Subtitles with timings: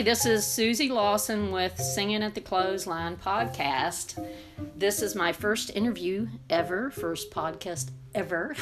[0.00, 4.26] Hey, this is Susie Lawson with Singing at the Clothesline podcast.
[4.74, 8.56] This is my first interview ever, first podcast ever.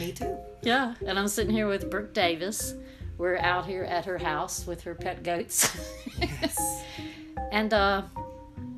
[0.00, 0.38] Me too.
[0.62, 2.72] yeah, and I'm sitting here with Brooke Davis.
[3.18, 5.70] We're out here at her house with her pet goats.
[6.18, 6.82] Yes.
[7.52, 8.04] and uh,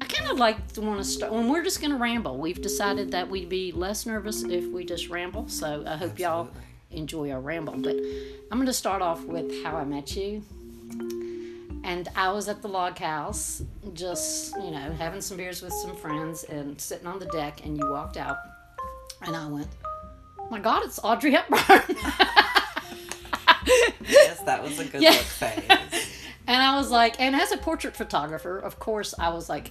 [0.00, 2.36] I kind of like to want to start when we're just going to ramble.
[2.36, 6.50] We've decided that we'd be less nervous if we just ramble, so I hope y'all
[6.90, 7.74] enjoy our ramble.
[7.76, 7.94] But
[8.50, 10.42] I'm going to start off with how I met you.
[11.82, 13.62] And I was at the log house,
[13.94, 17.76] just, you know, having some beers with some friends and sitting on the deck, and
[17.78, 18.36] you walked out.
[19.22, 19.68] And I went,
[20.38, 21.96] oh my God, it's Audrey Hepburn.
[24.06, 25.10] yes, that was a good Yeah.
[25.10, 26.16] look phase.
[26.46, 29.70] And I was like, and as a portrait photographer, of course, I was like,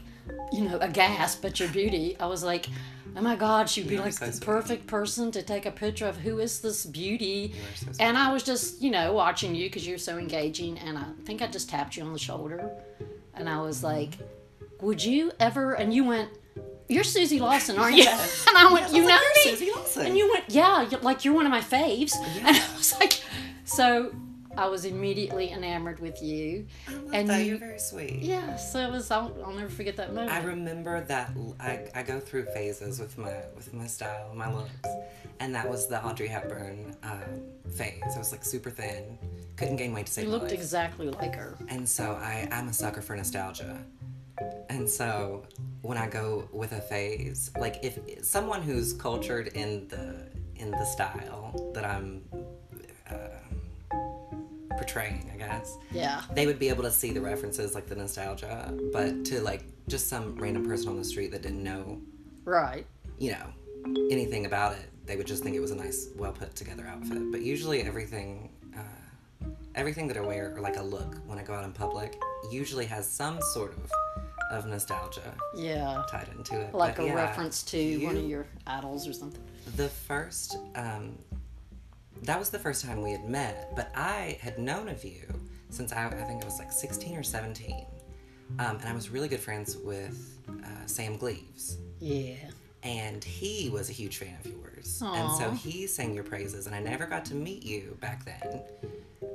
[0.53, 2.15] you know, aghast at your beauty.
[2.21, 2.67] I was like,
[3.15, 6.17] oh my God, she'd be You like the perfect person to take a picture of
[6.17, 7.53] who is this beauty.
[7.75, 7.87] So.
[7.99, 10.77] And I was just, you know, watching you because you're so engaging.
[10.79, 12.69] And I think I just tapped you on the shoulder.
[13.33, 14.11] And I was like,
[14.81, 15.73] would you ever?
[15.73, 16.29] And you went,
[16.87, 18.03] you're Susie Lawson, aren't you?
[18.09, 18.45] Yes.
[18.47, 19.41] And I went, Yes, I you was know like, me?
[19.45, 22.13] "You're Susie Lawson." And you went, yeah, like you're one of my faves.
[22.39, 23.21] And I was like,
[23.63, 24.11] so
[24.57, 26.65] I was immediately enamored with you.
[26.87, 27.39] I and that.
[27.41, 28.19] you- You're very sweet.
[28.21, 29.09] Yeah, so it was.
[29.11, 30.31] I'll, I'll never forget that moment.
[30.31, 34.87] I remember that I go through phases with my with my style, my looks,
[35.39, 38.01] and that was the Audrey Hepburn um, phase.
[38.15, 39.17] I was like super thin,
[39.55, 40.59] couldn't gain weight to save you my looked life.
[40.59, 41.57] exactly like her.
[41.69, 43.77] And so I, I'm a sucker for nostalgia.
[44.69, 45.45] And so
[45.81, 50.85] when I go with a phase, like if someone who's cultured in the in the
[50.85, 52.21] style that I'm
[53.09, 53.15] uh,
[54.79, 58.73] portraying, I guess, Yeah, they would be able to see the references, like the nostalgia.
[58.93, 61.99] But to like just some random person on the street that didn't know,
[62.45, 62.85] right.
[63.17, 63.45] you know,
[64.09, 67.31] anything about it, they would just think it was a nice, well put together outfit.
[67.31, 71.53] But usually everything, uh, everything that I wear or like a look when I go
[71.53, 72.15] out in public
[72.49, 73.91] usually has some sort of
[74.51, 76.73] of nostalgia Yeah, tied into it.
[76.73, 79.43] like But a yeah, reference to one of your idols or something.
[79.75, 81.15] The first, um,
[82.23, 85.21] that was the first time we had met, but I had known of you
[85.69, 87.85] since I, I think I was like 16 or 17.
[88.57, 91.77] Um, and I was really good friends with uh, Sam Gleaves.
[91.99, 92.35] Yeah.
[92.81, 95.01] and he was a huge fan of yours.
[95.05, 98.61] And so he sang your praises, and I never got to meet you back then.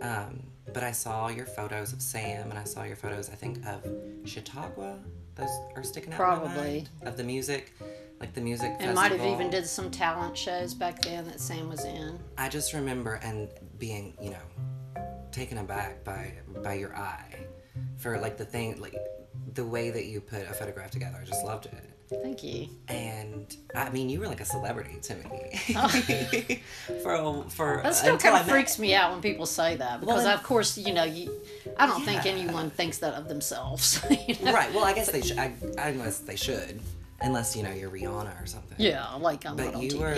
[0.02, 3.64] Um, but I saw your photos of Sam, and I saw your photos, I think,
[3.66, 3.86] of
[4.24, 4.98] Chautauqua.
[5.36, 6.56] Those are sticking out Probably.
[6.56, 6.88] mind.
[7.02, 7.72] Of the music,
[8.24, 11.68] like the music And might have even did some talent shows back then that Sam
[11.68, 12.18] was in.
[12.38, 16.32] I just remember and being, you know, taken aback by
[16.62, 17.36] by your eye
[17.98, 18.96] for like the thing, like
[19.52, 21.18] the way that you put a photograph together.
[21.20, 21.90] I just loved it.
[22.22, 22.68] Thank you.
[22.88, 25.60] and I mean, you were like a celebrity to me.
[25.76, 25.88] Oh.
[27.02, 30.34] for for That still kind of freaks me out when people say that because, Well,
[30.34, 31.30] of course, you know, you.
[31.76, 34.02] I don't think anyone thinks that of themselves.
[34.28, 34.52] you know?
[34.54, 34.72] Right.
[34.72, 35.38] Well, I guess they should.
[35.38, 36.80] I, I guess they should,
[37.20, 38.76] unless you know you're Rihanna or something.
[38.78, 39.98] Yeah, like I'm But you TV.
[40.00, 40.16] were,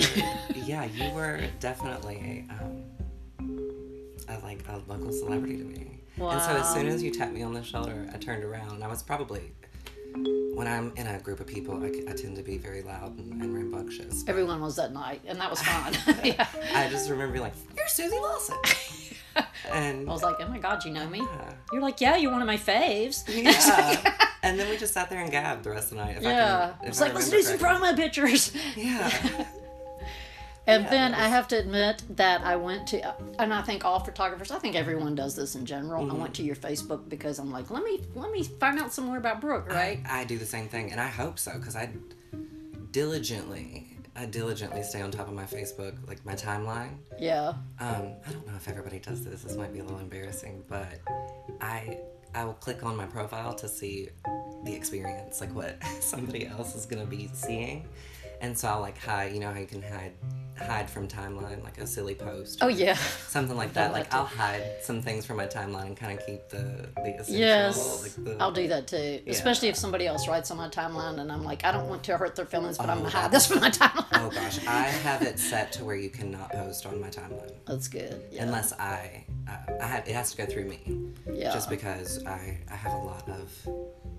[0.65, 2.83] yeah, you were definitely um,
[4.29, 6.01] a, like a local celebrity to me.
[6.19, 6.31] Wow.
[6.31, 8.85] And so as soon as you tapped me on the shoulder, I turned around and
[8.85, 9.53] I was probably.
[10.55, 13.43] When I'm in a group of people, I, I tend to be very loud and,
[13.43, 14.25] and rambunctious.
[14.27, 15.93] Everyone was that night, and that was fun.
[16.25, 16.47] yeah.
[16.75, 18.57] I just remember being like, "You're Susie Lawson,"
[19.71, 21.19] and I was like, oh my god, you know me?
[21.19, 21.53] Yeah.
[21.71, 23.25] You're like, yeah, you're one of my faves.
[23.29, 24.17] Yeah.
[24.47, 26.17] And then we just sat there and gabbed the rest of the night.
[26.17, 26.75] If Yeah.
[26.81, 28.53] I can, I like, let's do some promo pictures.
[28.77, 29.11] Yeah.
[30.69, 34.01] And Yeah, then I have to admit that I went to, and I think all
[34.01, 36.03] photographers, I think everyone does this in general.
[36.03, 36.21] I Mm-hmm.
[36.23, 39.17] went to your Facebook because I'm like, let me let me find out some more
[39.17, 40.01] about Brooke, right?
[40.11, 41.91] I, I do the same thing, and I hope so because I
[42.91, 43.87] diligently,
[44.17, 46.97] I diligently stay on top of my Facebook, like my timeline.
[47.19, 47.51] yeah.
[47.79, 49.43] Um, I don't know if everybody does this.
[49.43, 50.99] This might be a little embarrassing, but
[51.61, 51.99] I
[52.37, 54.11] I will click on my profile to see
[54.65, 57.89] the experience, like what somebody else is gonna be seeing,
[58.47, 59.33] and so I'll like hide.
[59.33, 60.13] You know how you can hide
[60.59, 62.61] hide from timeline, like a silly post.
[62.63, 62.95] Oh yeah.
[63.29, 63.93] Something like that.
[63.93, 64.13] Like.
[64.15, 67.35] I'll hide some things from my timeline and kind of keep the the essential.
[67.37, 69.21] Yes, Like the, I'll do that too.
[69.27, 72.17] Especially if somebody else writes on my timeline, and I'm like, I don't want to
[72.17, 74.07] hurt their feelings, but I'm Oh, gonna hide this from my timeline.
[74.15, 77.89] Oh gosh, I have it set to where you cannot post on my timeline That's
[77.89, 78.23] good.
[78.31, 78.45] Yeah.
[78.45, 80.81] unless I, uh, I have it has to go through me.
[81.31, 81.53] yeah.
[81.53, 83.69] Just because I, I have a lot of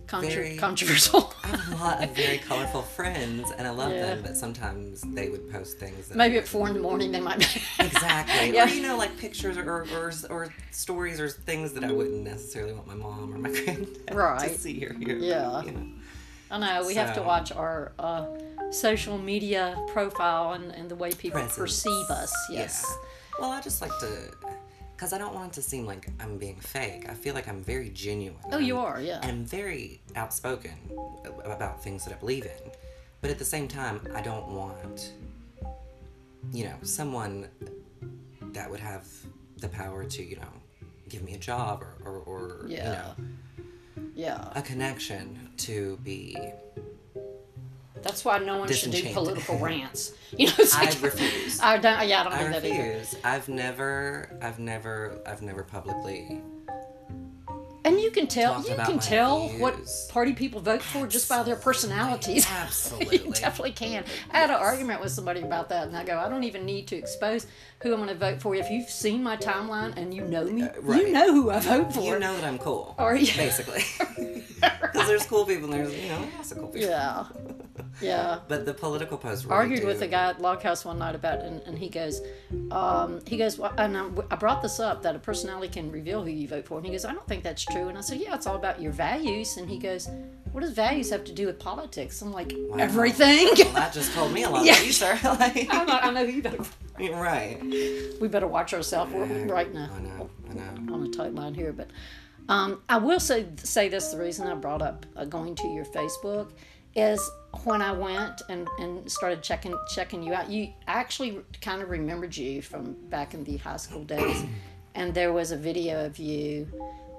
[0.08, 1.34] Contro- very- controversial.
[1.44, 4.06] I have a lot of very colorful friends and I love Yeah.
[4.06, 7.20] them, but sometimes they would post things that Maybe at four in the morning they
[7.20, 7.40] might.
[7.40, 7.46] Be.
[7.84, 8.66] exactly, Yeah.
[8.66, 12.74] or you know, like pictures or, or or stories or things that I wouldn't necessarily
[12.74, 14.50] want my mom or my granddad Right.
[14.54, 15.18] to see or hear.
[15.18, 15.62] Yeah.
[15.64, 15.86] you know.
[16.50, 18.26] I know we have to watch our uh,
[18.72, 21.58] social media profile and, and the way people Presence.
[21.58, 22.34] perceive us.
[22.50, 22.86] Yes.
[22.88, 22.96] Yeah.
[23.42, 24.32] Well, I just like to.
[24.98, 27.06] Because I don't want it to seem like I'm being fake.
[27.08, 28.40] I feel like I'm very genuine.
[28.52, 29.20] Oh, you are, yeah.
[29.22, 30.74] And I'm very outspoken
[31.46, 32.72] about things that I believe in.
[33.22, 35.14] But at the same time, I don't want,
[36.52, 37.48] you know, someone
[38.54, 39.06] that would have
[39.58, 40.52] the power to, you know,
[41.10, 42.92] give me a job or, or, or you Yeah.
[43.18, 43.26] know,
[44.16, 44.50] Yeah.
[44.56, 46.36] a connection to be.
[48.04, 50.14] That's why no one should do political rants.
[50.38, 51.60] You know, it's I like, refuse.
[51.64, 52.08] I don't.
[52.08, 52.84] Yeah, I don't I do that either.
[53.00, 53.16] refuse.
[53.24, 56.42] I've never, I've never, I've never publicly.
[57.88, 58.62] And you can tell.
[58.68, 59.76] You can tell what
[60.10, 62.46] party people vote for just by their personalities.
[62.50, 63.06] Absolutely.
[63.06, 63.40] you Absolutely.
[63.42, 64.04] definitely can.
[64.32, 66.88] I had an argument with somebody about that, and I go, I don't even need
[66.88, 67.48] to expose
[67.82, 68.56] who I'm going to vote for.
[68.56, 71.08] If you've seen my timeline and you know me, you Uh, right.
[71.10, 72.02] know who I vote for.
[72.02, 72.94] You know that I'm cool.
[73.00, 73.36] Or- yeah.
[73.38, 73.84] basically.
[74.60, 76.90] Because there's cool people and there's, you know, lots of cool people.
[76.90, 77.26] Yeah.
[78.02, 78.40] Yeah.
[78.48, 81.14] But the political posts really argued do- with a guy at Log House one night
[81.14, 82.22] about and, and he goes,
[82.72, 86.24] um, he goes, well, and I, I brought this up that a personality can reveal
[86.24, 88.20] who you vote for, and he goes, I don't think that's true, and I said,
[88.20, 90.10] yeah, it's all about your values, and he goes,
[90.52, 92.22] what does values have to do with politics?
[92.22, 92.78] I'm like, Wow.
[92.78, 93.50] everything.
[93.58, 94.74] Well, that just told me a lot Yeah.
[94.74, 95.20] about you, sir.
[95.24, 96.42] like, I'm not, I know you
[97.00, 97.62] you're right.
[98.20, 99.14] We better watch ourselves.
[99.14, 100.94] Right now I know, I know.
[100.96, 101.90] on a tight line here, but
[102.50, 105.86] um, I will say say this: the reason I brought up uh, going to your
[105.86, 106.54] Facebook
[106.96, 107.22] is
[107.66, 110.50] when I went and, and started checking checking you out.
[110.50, 114.44] You actually kind of remembered you from back in the high school days,
[114.96, 116.68] and there was a video of you.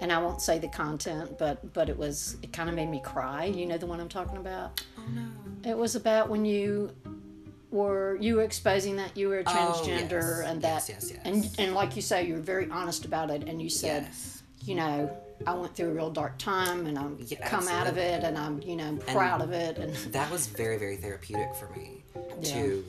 [0.00, 3.00] And I won't say the content, but but it was it kind of made me
[3.04, 3.46] cry.
[3.46, 4.82] You know the one I'm talking about.
[4.98, 5.70] Oh no.
[5.70, 6.90] It was about when you
[7.70, 10.50] were you were exposing that you were a oh, transgender Oh, yes.
[10.50, 11.20] and that Yes, yes, yes.
[11.24, 14.42] and and like you say you were very honest about it and you said Yes.
[14.64, 15.14] you know
[15.46, 18.38] I went through a real dark time and I'm Yeah, come out of it and
[18.38, 22.04] I'm you know proud of it and That was very, very therapeutic for me
[22.44, 22.84] to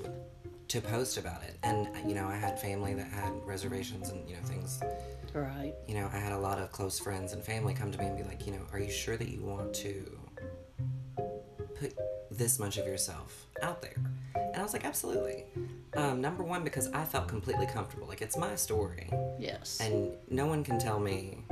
[0.70, 1.58] to post about it.
[1.64, 4.80] And you know, I had family that had reservations and you know things.
[5.34, 8.06] Right You know, I had a lot of close friends and family come to me
[8.06, 10.20] and be like, you know, are you sure that you want to
[11.80, 11.94] put
[12.32, 13.96] this much of yourself out there?
[14.36, 15.46] And I was like, absolutely.
[15.96, 18.08] Um, number one, because I felt completely comfortable.
[18.08, 19.10] Like it's my story.
[19.40, 21.44] yes and no one can tell me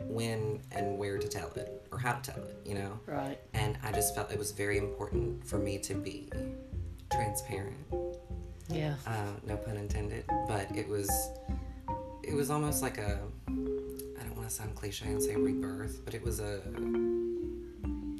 [0.00, 3.78] when and where to tell it or how to tell it you know right and
[3.82, 6.30] i just felt it was very important for me to be
[7.12, 7.76] transparent
[8.70, 11.08] yeah uh, no pun intended but it was
[12.26, 13.18] it was almost like a
[13.48, 16.60] i don't want to sound cliche and say rebirth but it was a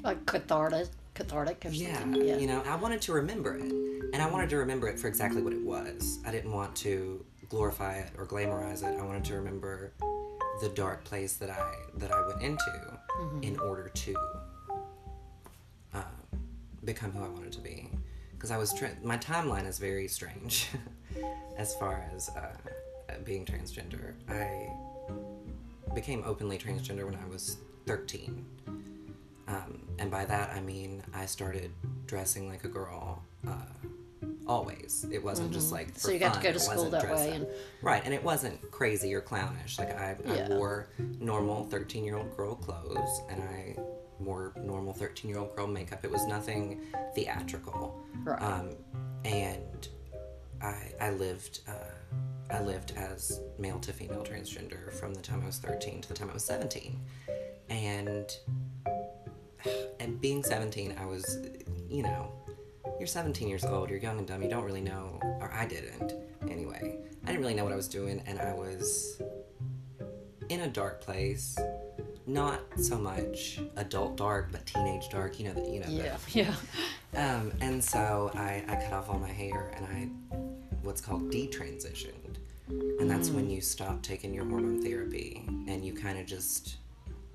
[0.03, 2.37] like cathartic cathartic or yeah, something yeah.
[2.37, 3.71] you know i wanted to remember it
[4.13, 6.19] and i wanted to remember it for exactly what it was.
[6.25, 8.97] I didn't want to glorify it or glamorize it.
[8.99, 9.91] I wanted to remember
[10.61, 13.41] the dark place that i that i went into Mm-hmm.
[13.41, 14.15] in order to
[15.95, 16.01] uh,
[16.85, 17.89] become who i wanted to be.
[18.33, 20.67] Because i was tra- my timeline is very strange
[21.57, 22.55] as far as uh,
[23.25, 24.67] being transgender i
[25.93, 28.45] became openly transgender when i was 13
[29.47, 31.71] um, and by that I mean I started
[32.05, 33.51] dressing like a girl uh,
[34.45, 35.05] always.
[35.09, 35.99] It wasn't just like Mm-hmm.
[35.99, 37.47] So you got to go to school that way and-
[37.81, 39.79] right, and it wasn't crazy or clownish.
[39.79, 40.47] Like I, Yeah.
[40.51, 40.89] I wore
[41.19, 43.77] normal thirteen year old girl clothes, and I
[44.19, 46.03] wore normal thirteen year old girl makeup.
[46.03, 46.81] It was nothing
[47.15, 48.03] theatrical.
[48.25, 48.41] Right.
[48.41, 48.71] Um,
[49.23, 49.87] and
[50.61, 51.61] I I lived.
[51.69, 51.71] Uh,
[52.49, 56.13] I lived as male to female transgender from the time I was 13 to the
[56.13, 56.99] time I was 17.
[57.69, 58.29] And
[59.99, 61.39] and being 17, I was,
[61.89, 62.31] you know,
[62.99, 66.13] you're 17 years old, you're young and dumb, you don't really know, or I didn't
[66.49, 66.97] anyway.
[67.23, 69.21] I didn't really know what I was doing, and I was
[70.49, 71.57] in a dark place.
[72.25, 75.39] Not so much adult dark, but teenage dark.
[75.39, 75.69] You know that.
[75.69, 75.87] You know.
[75.87, 76.53] yeah yeah
[77.15, 80.09] Um, and so I, I cut off all my hair and I
[80.83, 82.26] what's called detransitioned.
[82.99, 83.55] And that's when mm.
[83.55, 86.77] you stop taking your hormone therapy and you kind of just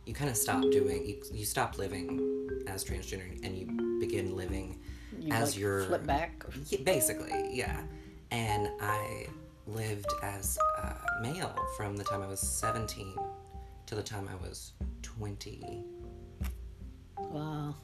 [0.06, 4.80] you kind of stop doing you, you stop living as transgender and you begin living
[5.18, 6.44] you as like your flip back?
[6.44, 7.82] Or, basically yeah.
[8.30, 9.26] And i
[9.66, 13.14] lived as a male from the time i was 17
[13.86, 15.84] to the time i was 23
[17.16, 17.74] wow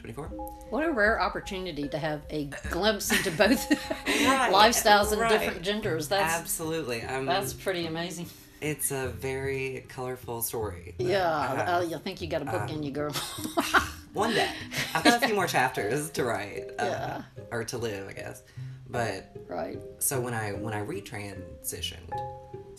[0.00, 0.26] 24
[0.70, 3.70] What a rare opportunity to have a glimpse into both
[4.06, 5.30] Right, lifestyles and right.
[5.30, 6.08] different genders.
[6.08, 8.26] That's absolutely um, that's pretty amazing.
[8.60, 12.82] it's a very colorful story Yeah, I I think you got a book Um, in
[12.82, 13.12] you, girl.
[14.12, 14.50] one day
[14.92, 17.22] i've got a few more chapters to write uh, Yeah.
[17.52, 18.42] or to live i guess
[18.88, 19.78] but right.
[20.00, 22.10] so when I when I retransitioned,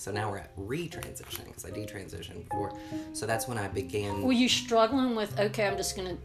[0.02, 2.74] so now we're at retransitioning because I detransitioned before.
[3.14, 4.24] So that's when I began.
[4.24, 5.68] Were you struggling with okay?
[5.68, 6.18] I'm just gonna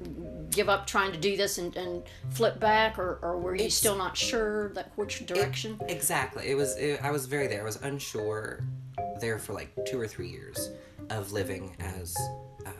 [0.50, 3.74] give up trying to do this and, and flip back, or, or were you It's-
[3.74, 5.78] still not sure that which direction?
[5.88, 6.48] Exactly.
[6.48, 6.74] It was.
[6.78, 7.60] It, I was very there.
[7.60, 8.64] I was unsure
[9.20, 10.70] there for like two or three years
[11.10, 12.16] of living as
[12.64, 12.70] uh,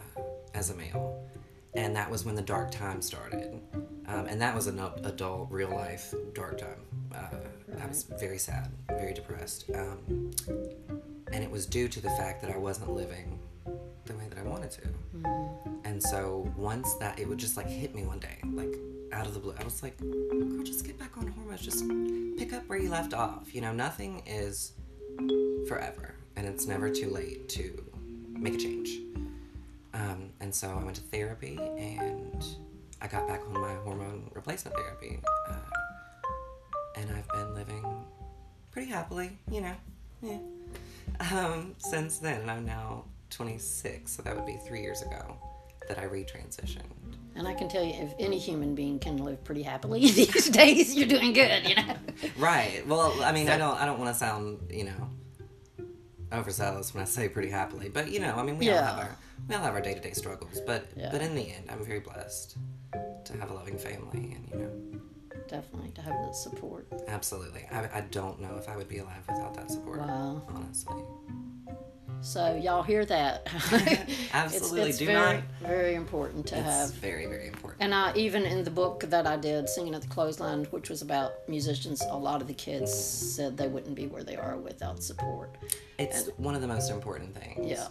[0.55, 1.29] as a male,
[1.77, 3.61] and that was when the dark time started.
[4.09, 6.81] Um, and that was an adult, real life dark time.
[7.15, 7.37] Uh,
[7.81, 10.31] I was very sad, very depressed, um,
[11.33, 13.39] and it was due to the fact that I wasn't living
[14.05, 14.83] the way that I wanted to.
[15.85, 18.77] And so once that, it would just like hit me one day, like
[19.13, 19.55] out of the blue.
[19.59, 21.61] I was like, girl, just get back on hormones.
[21.61, 21.85] Just
[22.39, 23.55] pick up where you left off.
[23.55, 24.73] You know, nothing is
[25.69, 27.85] forever, and it's never too late to
[28.33, 29.01] make a change.
[29.97, 32.45] Um, and so I went to therapy, and
[33.01, 35.21] I got back on my hormone replacement therapy.
[35.49, 35.55] Uh,
[36.97, 37.85] and I've been living
[38.73, 39.75] pretty happily, you know,
[40.23, 40.39] yeah.
[41.33, 45.37] Um, since then, and I'm now 26, so that would be three years ago
[45.89, 46.83] that I retransitioned.
[47.35, 50.95] And I can tell you, if any human being can live pretty happily these days,
[50.95, 51.95] you're doing good, you know?
[52.39, 52.83] Right.
[52.87, 55.11] Well, I mean, I don't, I don't want to sound, you know,
[56.37, 59.17] overzealous when I say pretty happily, but you know, I mean, we all have our,
[59.49, 61.09] we all have our day-to-day struggles, but, Yeah.
[61.11, 62.57] but in the end, I'm very blessed
[63.25, 64.71] to have a loving family, and you know,
[65.49, 66.87] Definitely to have that support.
[67.09, 70.01] absolutely, I, I don't know if I would be alive without that support.
[70.01, 70.43] Wow.
[70.49, 71.03] Honestly.
[72.21, 73.47] So y'all hear that?
[74.33, 76.95] Absolutely, It's, it's do very, not- very important to It's have.
[76.95, 77.83] very, very important.
[77.83, 81.03] And I, even in the book that I did, Singing at the Clothesline, which was
[81.03, 85.03] about musicians, a lot of the kids said they wouldn't be where they are without
[85.03, 85.55] support.
[85.99, 87.69] It's one of the most important things.
[87.71, 87.87] Yeah,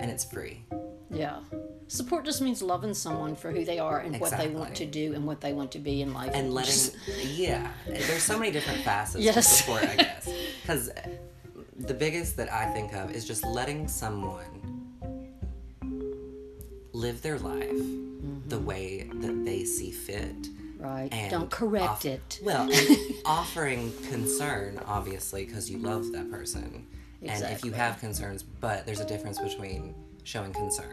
[0.00, 0.64] And it's free.
[1.10, 1.40] yeah.
[1.88, 5.12] Support just means loving someone for who they are and what they want to do
[5.12, 6.30] and what they want to be in life.
[6.34, 6.94] and letting
[7.34, 9.36] yeah there's so many different facets Yes.
[9.36, 10.88] of support i guess because
[11.86, 14.44] the biggest that i think of is just letting someone
[16.92, 17.68] live their life
[18.48, 18.64] the Mm-hmm.
[18.66, 20.46] way that they see fit
[20.78, 21.08] right.
[21.12, 22.38] and Don't correct off- it.
[22.42, 22.68] well
[23.24, 26.86] offering concern obviously because you love that person
[27.22, 30.92] and if you have concerns but there's a difference between showing concern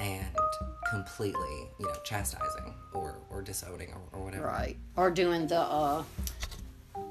[0.00, 0.26] and
[0.90, 4.76] completely you know chastising or or disowning or, or whatever Right.
[4.96, 6.02] Or doing the uh,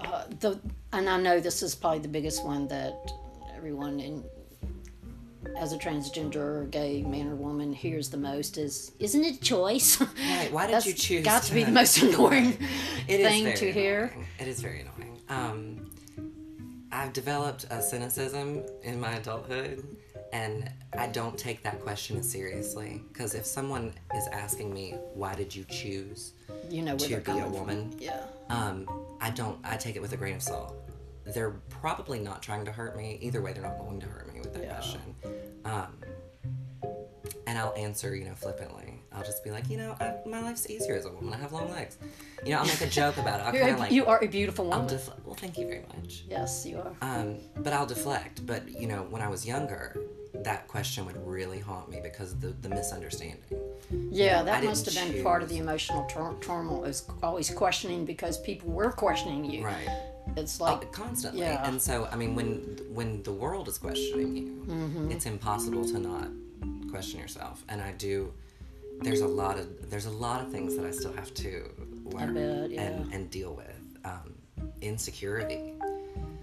[0.02, 0.60] uh, the
[0.94, 3.12] and I know this is probably the biggest one that
[3.56, 4.24] everyone in
[5.58, 10.00] as a transgender or gay man or woman hears the most is isn't it choice?
[10.02, 12.58] Right, why did you choose got to be the most annoying
[13.08, 14.16] It thing to hear.
[14.40, 15.22] It is very annoying.
[15.30, 15.92] Um,
[16.92, 19.84] I've developed a cynicism in my adulthood,
[20.32, 23.02] and I don't take that question seriously.
[23.12, 26.34] Because if someone is asking me, "Why did you choose
[26.70, 27.54] You know to be a coming from.
[27.54, 28.24] woman?" Yeah.
[28.50, 28.88] Um,
[29.20, 29.58] I don't.
[29.64, 30.83] I take it with a grain of salt.
[31.26, 33.18] They're probably not trying to hurt me.
[33.22, 34.74] Either way, they're not going to hurt me with that Yeah.
[34.74, 35.02] question.
[35.66, 35.98] Um,
[37.48, 39.00] and I'll answer, you know, flippantly.
[39.14, 41.34] I'll just be like, you know, I, my life's easier as a woman.
[41.34, 41.98] I have long legs.
[42.44, 43.44] You know, I'll make a joke about it.
[43.44, 44.88] I'll You're kind a, of like, you are a beautiful woman.
[45.26, 46.24] well, thank you very much.
[46.30, 46.94] yes, you are.
[47.02, 48.46] Um, but I'll deflect.
[48.46, 49.96] But you know, when I was younger,
[50.34, 53.44] that question would really haunt me because the the misunderstanding.
[54.12, 56.84] Yeah, that must have been part of the emotional tur- turmoil.
[56.86, 59.64] Is always questioning because people were questioning you.
[59.64, 59.88] Right.
[60.36, 61.42] It's Uh, like constantly.
[61.42, 61.68] yeah.
[61.68, 65.12] And so, I mean, when when the world is questioning you, Mm-hmm.
[65.12, 66.30] it's impossible to not
[66.90, 67.64] question yourself.
[67.70, 68.34] And I do.
[69.02, 71.52] There's a lot of there's a lot of things that I still have to
[72.06, 72.82] learn bet, yeah.
[72.84, 73.80] and and deal with.
[74.06, 74.36] Um,
[74.82, 75.74] insecurity,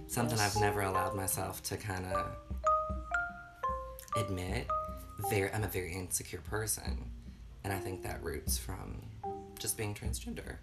[0.07, 0.57] something Yes.
[0.57, 2.37] I've never allowed myself to kind of
[4.17, 4.67] admit.
[5.29, 7.11] Very, I'm a very insecure person,
[7.65, 9.03] and I think that roots from
[9.59, 10.57] just being transgender.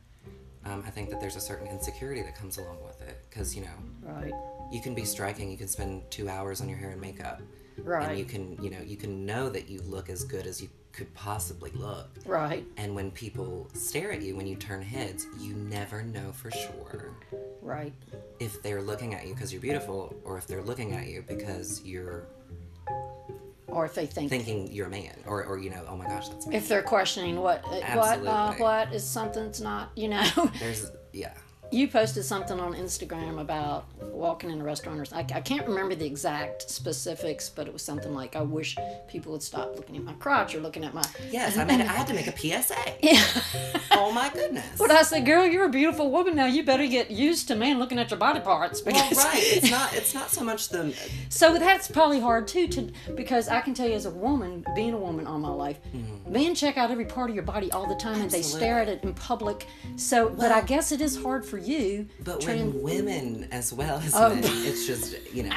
[0.68, 3.62] Um, I think that there's a certain insecurity that comes along with it because you
[3.62, 4.34] know right,
[4.72, 7.42] you can be striking you can spend two hours on your hair and makeup
[7.84, 10.62] right, and you can you know you can know that you look as good as
[10.62, 12.10] you could possibly look.
[12.26, 16.52] Right, and when people stare at you when you turn heads you never know for
[16.52, 17.14] sure
[17.62, 17.94] right.
[18.40, 21.84] if they're looking at you because you're beautiful or if they're looking at you because
[21.86, 22.28] you're
[23.78, 26.30] Or if they think thinking you're a man or, or you know oh my gosh
[26.30, 28.64] that's me if they're questioning what what uh, Absolutely.
[28.64, 30.28] what is something's not you know
[30.60, 31.34] there's yeah
[31.72, 36.06] you posted something on instagram about walking in a restaurant or I can't remember the
[36.06, 40.14] exact specifics but it was something like i wish people would stop looking at my
[40.14, 43.24] crotch or looking at my yes i made i had to make a psa yeah.
[43.92, 44.78] Oh my goodness.
[44.78, 46.46] But i said girl you're a beautiful woman now.
[46.46, 49.44] You better get used to man looking at your body parts well right.
[49.58, 50.94] It's not it's not so much the
[51.30, 54.94] So that's probably hard too, to because I can tell you as a woman, being
[54.94, 56.32] a woman all my life, mm-hmm.
[56.32, 58.90] men check out every part of your body all the time, and they stare at
[58.90, 59.68] it in public.
[59.96, 62.08] So, but I guess it is hard for you.
[62.24, 64.30] But when women as well as Oh.
[64.30, 65.56] men, it's just you know,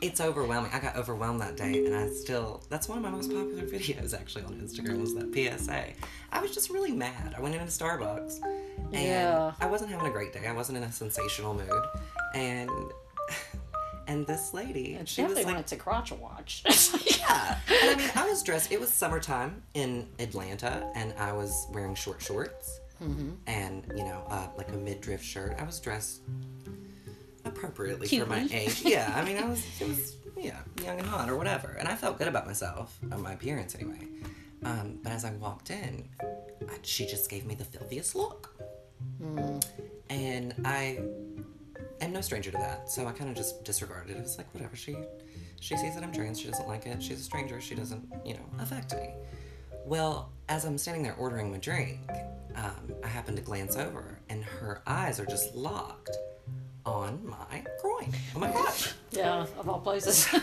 [0.00, 0.70] it's overwhelming.
[0.72, 2.62] I got overwhelmed that day, and I still.
[2.68, 5.84] That's one of my most popular videos actually on Instagram was that PSA.
[6.32, 7.34] I was just really mad.
[7.36, 8.40] I went into Starbucks,
[8.92, 9.52] and Yeah.
[9.60, 10.46] I wasn't having a great day.
[10.46, 11.82] I wasn't in a sensational mood,
[12.34, 12.70] and
[14.08, 16.62] and this lady, she was Definitely like, it's a crotch watch.
[17.18, 17.58] yeah.
[17.68, 18.72] And I mean, I was dressed.
[18.72, 22.80] It was summertime in Atlanta, and I was wearing short shorts
[23.46, 25.56] and you know, uh, like a midriff shirt.
[25.58, 26.22] I was dressed
[27.44, 28.82] appropriately for my age.
[28.84, 29.12] Yeah.
[29.14, 29.64] I mean, I was.
[29.80, 33.18] It was yeah, young and hot or whatever, and I felt good about myself, uh,
[33.18, 34.08] my appearance anyway.
[34.64, 38.54] Um, but as I walked in, I, she just gave me the filthiest look,
[40.10, 41.00] and I
[42.00, 42.90] am no stranger to that.
[42.90, 44.18] So I kind of just disregarded it.
[44.18, 44.76] It was like whatever.
[44.76, 44.96] She
[45.60, 46.40] she sees that I'm trans.
[46.40, 47.02] She doesn't like it.
[47.02, 47.60] She's a stranger.
[47.60, 49.10] She doesn't you know affect me.
[49.84, 51.98] Well, as I'm standing there ordering my drink,
[52.56, 56.14] um, I happen to glance over, and her eyes are just locked
[56.84, 58.12] on my groin.
[58.36, 58.92] Oh my gosh.
[59.12, 60.28] yeah, of all places.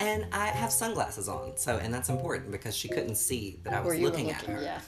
[0.00, 3.80] And I have sunglasses on, so and that's important because she couldn't see that I
[3.80, 4.60] was were looking, at her.
[4.62, 4.80] Yeah.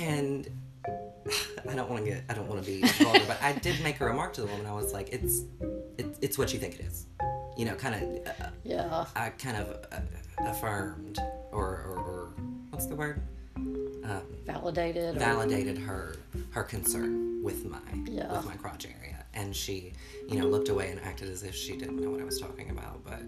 [0.00, 0.48] And
[1.68, 4.00] I don't want to get, I don't want to be vulgar, but I did make
[4.00, 4.66] a remark to the woman.
[4.66, 5.42] I was like, "It's,
[5.96, 7.06] it, it's what you think it is,"
[7.56, 8.26] you know, kind of.
[8.26, 9.04] Uh, Yeah.
[9.16, 10.00] I kind of uh,
[10.50, 11.18] affirmed,
[11.50, 12.32] or, or, or
[12.78, 13.20] what's the word?
[13.56, 15.16] Um, Validated.
[15.16, 16.14] or- validated her
[16.50, 18.30] her concern with my Yeah.
[18.36, 19.94] with my crotch area, and she,
[20.28, 22.70] you know, looked away and acted as if she didn't know what I was talking
[22.70, 23.02] about.
[23.04, 23.18] But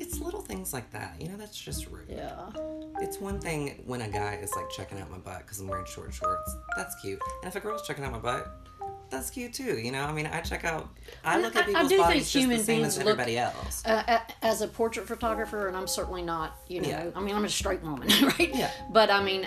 [0.00, 2.06] it's little things like that, you know, that's just rude.
[2.08, 2.50] Yeah.
[3.00, 5.86] It's one thing when a guy is like checking out my butt because I'm wearing
[5.86, 6.54] short shorts.
[6.76, 7.20] That's cute.
[7.42, 8.46] And if a girl's checking out my butt,
[9.12, 9.78] that's cute too.
[9.78, 10.88] You know, I mean, I check out.
[11.24, 13.38] I look at I- I people's do think bodies just the same as look- everybody
[13.38, 13.82] else.
[13.86, 17.10] Uh, as a portrait photographer, and I'm certainly not, you know, Yeah.
[17.14, 18.50] I mean, I'm a straight woman, right?
[18.54, 18.70] Yeah.
[18.90, 19.46] But I mean,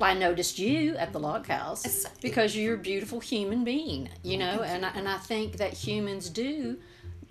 [0.00, 4.62] I noticed you at the log house because you're a beautiful human being, you know,
[4.62, 6.78] and I, and I think that humans do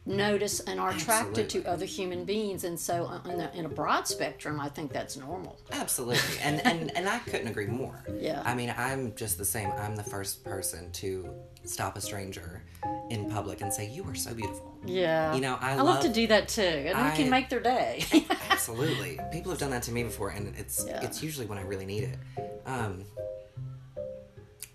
[0.06, 3.70] notice and are attracted to other human beings, and so uh, in a, in a
[3.70, 5.60] broad spectrum, I think that's normal.
[5.72, 8.04] Absolutely, and and and I couldn't agree more.
[8.20, 8.42] Yeah.
[8.46, 9.72] I mean, I'm just the same.
[9.78, 11.30] I'm the first person to
[11.70, 12.64] stop a stranger
[13.10, 15.34] in public and say, "You are so beautiful." Yeah.
[15.36, 17.60] You know, I I love to do that too, and it I- can make their
[17.60, 18.04] day.
[18.50, 21.02] Absolutely, people have done that to me before, and it's Yeah.
[21.04, 22.18] it's usually when I really need it.
[22.66, 23.06] Um,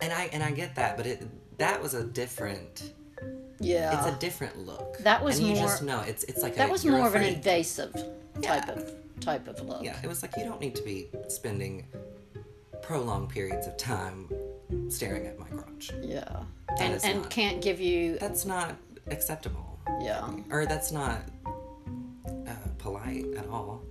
[0.01, 1.23] and I and I get that, but it
[1.59, 2.93] that was a different.
[3.61, 3.97] yeah.
[3.99, 4.99] It's a different look.
[4.99, 7.07] That was and you more- just know it's it's like that a, was you're more
[7.09, 7.93] of an afraid- invasive
[8.43, 8.71] type Yeah.
[8.73, 9.83] of type of look.
[9.83, 11.87] Yeah, it was like you don't need to be spending
[12.83, 14.29] prolonged periods of time
[14.91, 15.93] staring at my crotch.
[16.03, 16.43] Yeah.
[16.81, 18.75] And and not- can't give you That's not
[19.09, 19.79] acceptable.
[20.01, 20.29] yeah.
[20.51, 21.21] Or that's not
[22.27, 23.83] uh, polite at all.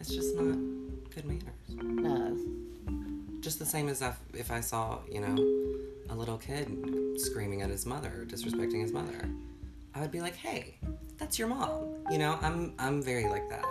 [0.00, 0.56] It's just not
[1.14, 1.68] good manners.
[1.68, 2.36] No.
[3.40, 5.34] Just the same as if, if I saw, you know,
[6.10, 6.68] a little kid
[7.16, 9.28] screaming at his mother, disrespecting his mother.
[9.94, 10.76] I would be like, "Hey,
[11.18, 13.64] that's your mom." You know, I'm I'm very like that.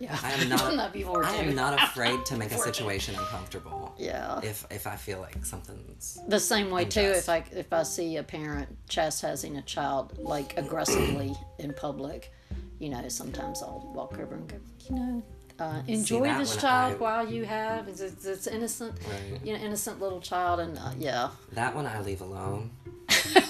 [0.00, 0.18] Yeah.
[0.22, 0.92] I am not.
[0.94, 3.94] Before, I am not afraid to make a situation uncomfortable.
[3.98, 4.40] Yeah.
[4.42, 8.16] If if I feel like something's The same way too if I if I see
[8.16, 12.32] a parent chastising a child like aggressively in public,
[12.78, 14.56] you know, sometimes I'll walk over and go,
[14.88, 15.22] you know,
[15.58, 19.44] uh, enjoy this child I- while you have it's, it's, it's innocent, Right.
[19.44, 22.70] you know, innocent little child, and uh, yeah, that one I leave alone.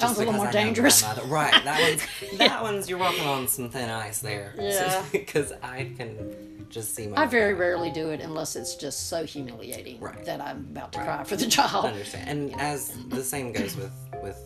[0.00, 1.02] Um, Sounds a little more I dangerous.
[1.26, 1.52] Right.
[1.64, 4.54] That one's that one's you're walking on some thin ice there.
[4.58, 5.04] Yeah.
[5.12, 7.22] Because I can just see my.
[7.22, 7.64] I very mother.
[7.64, 10.24] rarely do it unless it's just so humiliating Right.
[10.24, 11.04] that I'm about to Right.
[11.06, 11.86] cry for the child.
[11.86, 12.28] understand.
[12.28, 14.38] And as the same goes with with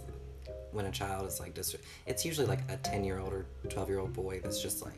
[0.72, 3.88] when a child is like dis- it's usually like a 10 year old or 12
[3.90, 4.94] year old boy that's just like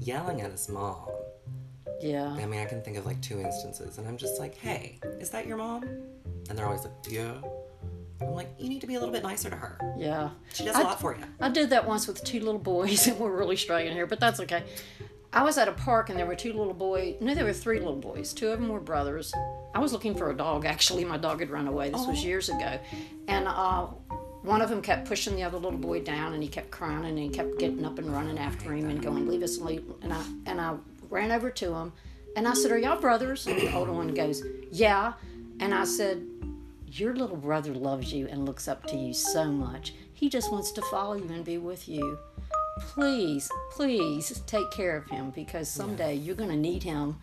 [0.00, 1.08] yelling at his mom.
[2.00, 4.98] Yeah, I mean, I can think of like two instances, and I'm just like, hey,
[5.18, 5.82] is that your mom?
[6.48, 7.34] And they're always like, yeah.
[8.20, 9.78] I'm like, you need to be a little bit nicer to her.
[9.98, 10.30] yeah.
[10.54, 11.24] She does a I- lot for you.
[11.40, 14.40] I did that once with two little boys, and we're really straying here, but that's
[14.40, 14.62] okay.
[15.32, 17.16] I was at a park, and there were two little boys.
[17.20, 18.32] No, there were three little boys.
[18.32, 19.34] Two of them were brothers.
[19.74, 20.64] I was looking for a dog.
[20.64, 21.90] Actually, my dog had run away.
[21.90, 22.78] This was years ago,
[23.28, 23.86] and uh,
[24.42, 27.18] one of them kept pushing the other little boy down, and he kept crying, and
[27.18, 30.22] he kept getting up and running after him and going, "Leave us alone!" And I
[30.46, 30.76] and I
[31.10, 31.92] ran over to him,
[32.34, 35.14] and I said, "Are y'all brothers?" And the older one goes, "Yeah,"
[35.60, 36.24] and I said,
[36.86, 39.94] your little brother loves you and looks up to you so much.
[40.12, 42.18] He just wants to follow you and be with you.
[42.78, 47.16] Please, please take care of him because someday you're going to need him,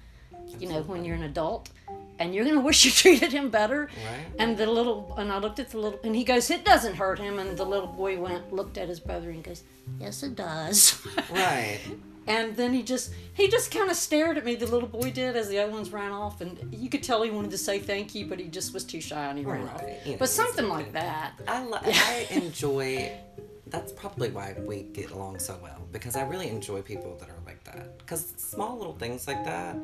[0.59, 1.69] you know, when you're an adult.
[2.23, 3.89] And you're going to wish you treated him better.
[4.05, 4.25] Right.
[4.39, 7.19] And the little, and I looked at the little, and he goes, It doesn't hurt
[7.19, 7.37] him.
[7.37, 9.63] And the little boy went, looked at his brother and goes,
[9.99, 11.05] Yes, it does.
[11.31, 11.79] Right.
[12.25, 14.55] And then he just he just kind of stared at me.
[14.55, 17.29] The little boy did as the other ones ran off, and you could tell he
[17.29, 19.83] wanted to say thank you, but he just was too shy and he ran off.
[20.05, 21.33] You know, But something like that.
[21.45, 23.11] I, li- I enjoy
[23.67, 27.41] that's probably why we get along so well because I really enjoy people that are
[27.45, 27.97] like that.
[27.97, 29.75] Because small little things like that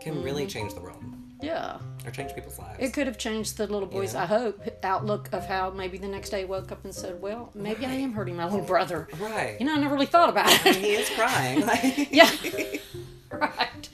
[0.00, 0.48] can really mm-hmm.
[0.48, 1.02] change the world
[1.42, 1.78] Yeah.
[2.06, 2.76] or change people's lives.
[2.78, 4.14] It could have changed the little boy's.
[4.14, 7.50] I hope, outlook of how maybe the next day he woke up and said, Well,
[7.54, 9.08] maybe I am hurting my little brother.
[9.20, 9.56] right.
[9.60, 10.76] You know, I never really thought about it.
[10.76, 11.66] he is crying.
[11.66, 12.30] Like, yeah.
[13.30, 13.88] right.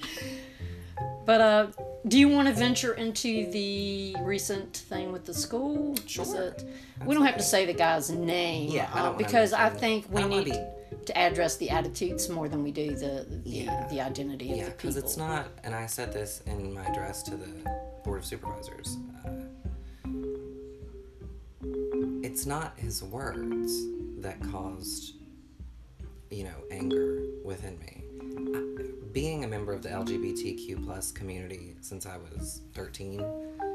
[1.27, 1.67] But uh,
[2.07, 5.95] do you want to venture into the recent thing with the school?
[5.95, 6.43] Is Sure.
[6.45, 6.65] it-
[7.05, 8.71] we don't have to say the guy's name.
[8.73, 10.53] Yeah, uh, because I think we I need
[11.07, 13.87] to address the attitudes more than we do the the, Yeah.
[13.89, 15.09] the identity of Yeah, the because people.
[15.09, 17.49] it's not, and I said this in my address to the
[18.05, 18.97] Board of Supervisors.
[19.25, 19.31] Uh,
[22.23, 23.73] it's not his words
[24.21, 25.15] that caused,
[26.31, 28.03] you know, anger within me.
[28.55, 33.21] I, being a member of the LGBTQ plus community since I was 13,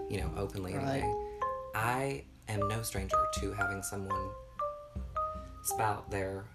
[0.09, 1.01] you know, openly Right.
[1.01, 1.15] anyway,
[1.75, 4.29] I am no stranger to having someone
[5.63, 6.45] spout their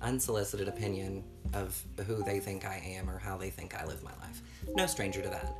[0.00, 4.12] unsolicited opinion of who they think I am or how they think I live my
[4.20, 4.42] life.
[4.74, 5.54] No stranger to that.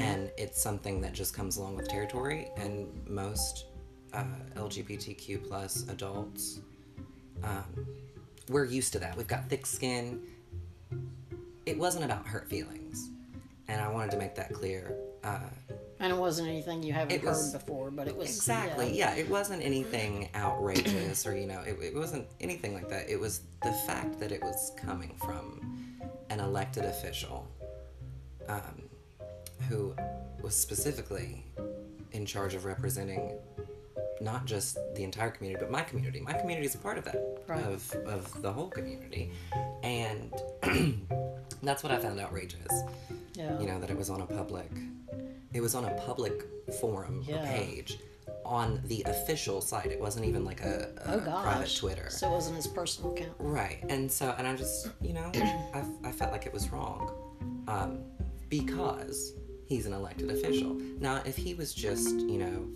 [0.00, 3.66] And it's something that just comes along with territory, and most
[4.12, 4.24] uh,
[4.56, 6.60] LGBTQ plus adults,
[7.42, 7.86] um,
[8.48, 9.16] we're used to that.
[9.16, 10.20] We've got thick skin.
[11.66, 13.10] It wasn't about hurt feelings.
[13.68, 14.96] And I wanted to make that clear.
[15.22, 15.38] Uh,
[16.00, 18.92] and it wasn't anything you haven't It heard before, but it was Exactly.
[18.96, 19.14] yeah.
[19.14, 19.20] Yeah.
[19.22, 23.08] it wasn't anything outrageous or you know, it, it wasn't anything like that.
[23.08, 25.60] It was the fact that it was coming from
[26.30, 27.46] an elected official
[28.48, 28.82] um,
[29.68, 29.94] who
[30.42, 31.44] was specifically
[32.12, 33.38] in charge of representing
[34.20, 36.20] not just the entire community, but my community.
[36.20, 37.64] My community is a part of that, Right.
[37.64, 39.32] of, of the whole community.
[39.82, 40.32] And
[41.62, 42.70] that's what I found outrageous
[43.34, 43.58] Yeah.
[43.58, 44.70] you know that it was on a public
[45.52, 46.46] it was on a public
[46.80, 47.42] forum Yeah.
[47.42, 47.98] or page
[48.44, 52.32] on the official site it wasn't even like a, a oh private twitter So it
[52.32, 53.32] wasn't his personal account.
[53.38, 57.12] right and so and i just you know I, I felt like it was wrong
[57.68, 57.98] um,
[58.48, 59.32] because
[59.66, 62.68] he's an elected official now if he was just you know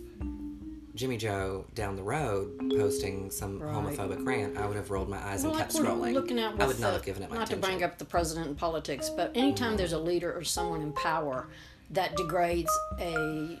[0.95, 3.75] Jimmy Joe down the road posting some Right.
[3.75, 6.13] homophobic rant, I would have rolled my eyes Well, and kept we're scrolling.
[6.13, 7.61] looking at I would not the- have given it my not attention.
[7.61, 10.93] to bring up the president in politics, but anytime there's a leader or someone in
[10.93, 11.49] power
[11.95, 13.59] that degrades a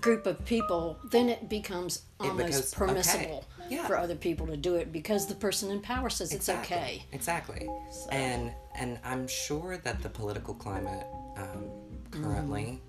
[0.00, 3.76] group of people, then it becomes almost becomes- permissible okay.
[3.76, 3.86] Yeah.
[3.86, 7.04] for other people to do it because the person in power says it's okay.
[7.12, 7.68] Exactly.
[8.10, 11.70] And and I'm sure that the political climate um,
[12.10, 12.82] currently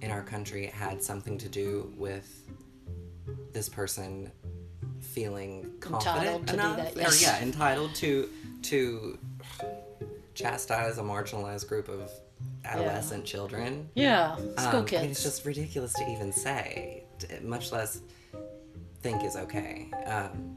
[0.00, 2.50] in our country had something to do with
[3.52, 4.30] this person
[5.00, 8.28] feeling confident Entitled to do enough, that, or yeah, entitled to
[8.62, 9.18] to
[10.34, 12.10] chastise a marginalized group of
[12.64, 13.88] adolescent children.
[13.94, 14.98] Yeah, school Um, kids.
[14.98, 17.04] I mean, it's just ridiculous to even say,
[17.42, 18.00] much less
[19.02, 19.90] think is okay.
[20.06, 20.56] Um,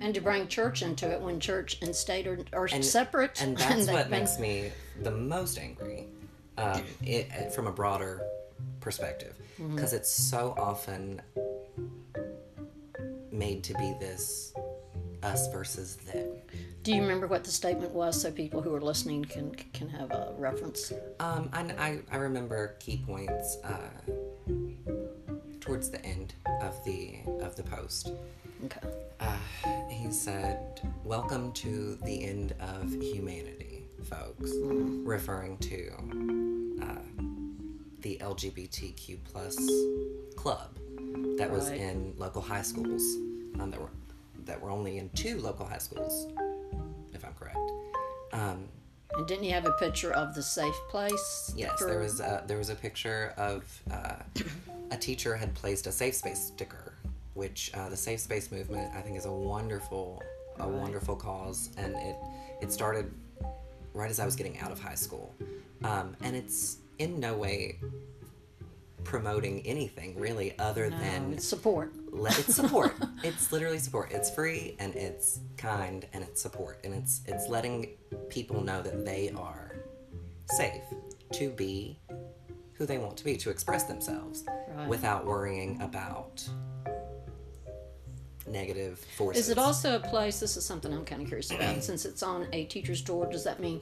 [0.00, 3.40] and to bring church into it when church and state are, are and, separate.
[3.42, 6.06] And that's they've what been- makes me the most angry,
[6.58, 8.22] um, it, from a broader
[8.80, 9.74] perspective, Mm-hmm.
[9.76, 11.20] because it's so often
[13.30, 14.52] made to be this
[15.22, 16.28] us versus them.
[16.82, 20.10] Do you remember what the statement was so people who are listening can can have
[20.12, 20.94] a reference?
[21.20, 23.76] Um, I, I, I remember key points uh,
[25.60, 28.12] towards the end of the of the post.
[28.64, 28.80] Okay.
[29.20, 29.36] Uh,
[29.90, 34.50] he said, "Welcome to the end of humanity, folks,"
[35.04, 35.92] referring to
[36.82, 36.94] uh,
[38.00, 39.56] the LGBTQ plus
[40.34, 40.78] club
[41.36, 43.02] that was in local high schools.
[43.58, 43.90] Um, that were
[44.46, 46.26] that were only in two local high schools,
[47.20, 47.58] if I'm correct.
[48.32, 48.68] Um,
[49.16, 51.52] And didn't you have a picture of the safe place?
[51.56, 54.16] Yes, for- there was a, there was a picture of uh,
[54.90, 56.94] a teacher had placed a safe space sticker,
[57.34, 60.22] which uh, the safe space movement I think is a wonderful
[60.58, 62.16] a wonderful cause, and it
[62.60, 63.12] it started
[63.94, 65.34] right as I was getting out of high school,
[65.84, 67.78] um, and it's in no way
[69.04, 71.92] promoting anything really other than Um, support.
[72.12, 76.94] let it's support it's literally support it's free and it's kind and it's support and
[76.94, 77.88] it's it's letting
[78.28, 79.76] people know that they are
[80.50, 80.82] safe
[81.32, 81.98] to be
[82.74, 84.88] who they want to be to express themselves Right.
[84.88, 86.48] without worrying about
[88.50, 90.40] negative forces Is it also a place?
[90.40, 91.82] This is something I'm kind of curious about.
[91.82, 93.80] Since it's on a teacher's door, does that mean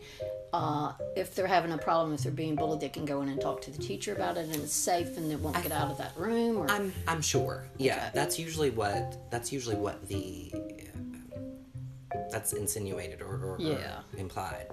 [0.53, 3.41] uh, if they're having a problem, if they're being bullied, they can go in and
[3.41, 5.99] talk to the teacher about it, and it's safe, and they won't get out of
[5.99, 6.59] that room?
[6.59, 7.65] Or I'm I'm sure.
[7.79, 8.11] Yeah, Okay.
[8.15, 13.81] that's usually what that's usually what the uh, that's insinuated or, or, or
[14.17, 14.69] implied.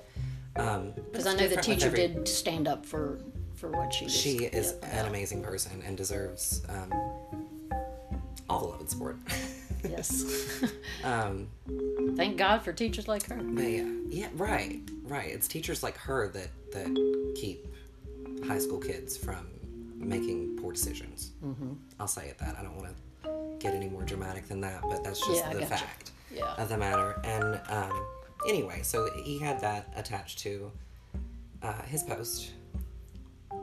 [0.57, 3.19] Um, because it's I know the teacher every- did stand up for
[3.55, 4.07] for what she.
[4.09, 5.01] She is yeah.
[5.01, 6.91] an amazing person and deserves um,
[8.49, 9.17] all the love and support.
[9.83, 10.63] Yes.
[11.03, 11.49] Um,
[12.15, 13.39] Thank God for teachers like her.
[13.39, 15.29] yeah, yeah, right, right.
[15.29, 17.67] It's teachers like her that that keep
[18.47, 19.45] high school kids from
[19.97, 21.31] making poor decisions.
[21.45, 21.73] Mm-hmm.
[21.99, 22.55] I'll say it that.
[22.57, 22.87] I don't want
[23.23, 26.55] to get any more dramatic than that, but that's just Yeah, the fact Yeah.
[26.57, 27.21] of the matter.
[27.23, 28.05] And um,
[28.47, 30.71] anyway, so he had that attached to
[31.61, 32.51] uh, his post,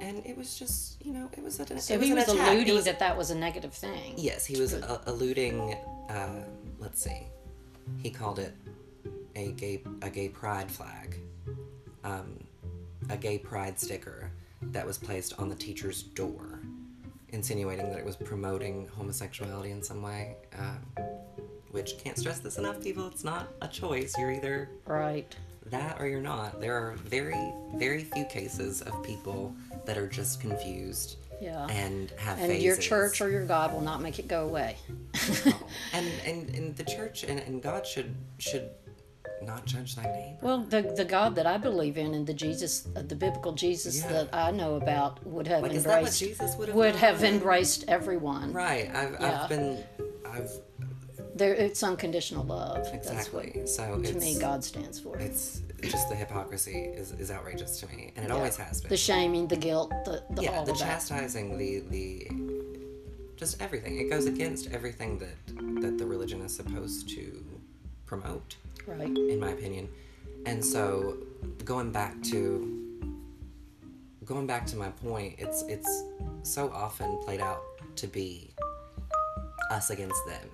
[0.00, 2.74] and it was just, you know, it was a, So it was he was alluding
[2.76, 4.14] was- that that was a negative thing.
[4.16, 5.74] Yes, he was uh, alluding.
[6.08, 6.42] Uh,
[6.78, 7.26] let's see,
[7.98, 8.54] he called it
[9.36, 11.16] a gay a gay pride flag,
[12.04, 12.38] um,
[13.10, 14.30] a gay pride sticker
[14.62, 16.60] that was placed on the teacher's door,
[17.30, 20.36] insinuating that it was promoting homosexuality in some way.
[20.58, 21.02] Uh,
[21.70, 23.06] which can't stress this enough, people.
[23.06, 24.14] It's not a choice.
[24.18, 25.34] You're either Right.
[25.70, 26.60] that or you're not.
[26.60, 29.54] There are very very few cases of people
[29.86, 31.66] that are just confused Yeah.
[31.70, 34.76] and have And your church or your God will not make it go away.
[35.92, 38.70] and, and and the church and, and God should should
[39.42, 40.38] not judge thy neighbor.
[40.40, 44.00] Well, the the God that I believe in and the Jesus, uh, the biblical Jesus
[44.02, 44.12] Yeah.
[44.12, 46.94] that I know about would have Like, is that what embraced Jesus would have would
[46.96, 48.52] have embraced everyone.
[48.52, 48.88] Right.
[48.94, 49.42] I've, Yeah.
[49.42, 49.84] I've been
[50.24, 50.52] I've
[51.34, 52.84] There, it's unconditional love.
[52.84, 53.52] That's exactly.
[53.54, 55.16] what so to me God stands for.
[55.18, 58.90] it's just the hypocrisy is, is outrageous to me, and it always has been.
[58.90, 62.28] The shaming, the guilt, the, the yeah, all the chastising, the the
[63.36, 63.98] just everything.
[63.98, 67.44] It goes against everything that that the religion is supposed to
[68.06, 68.56] promote.
[68.86, 69.06] Right.
[69.06, 69.88] in my opinion.
[70.46, 71.18] And so
[71.64, 72.78] going back to
[74.24, 76.04] going back to my point, it's it's
[76.42, 77.62] so often played out
[77.96, 78.50] to be
[79.70, 80.48] us against them.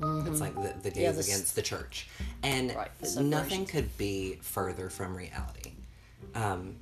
[0.00, 1.18] It's like the, the gays Mm-hmm.
[1.18, 2.08] Yeah, against the church.
[2.42, 5.72] And Right, nothing could be further from reality.
[6.34, 6.76] Um,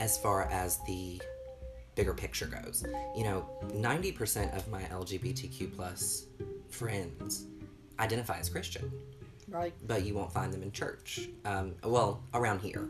[0.00, 1.20] as far as the
[1.94, 2.84] bigger picture goes.
[3.16, 6.26] You know, 90% of my LGBTQ plus
[6.70, 7.44] friends
[7.98, 8.90] identify as Christian
[9.48, 9.72] Right.
[9.86, 11.28] but you won't find them in church.
[11.44, 12.88] Um, well, around here,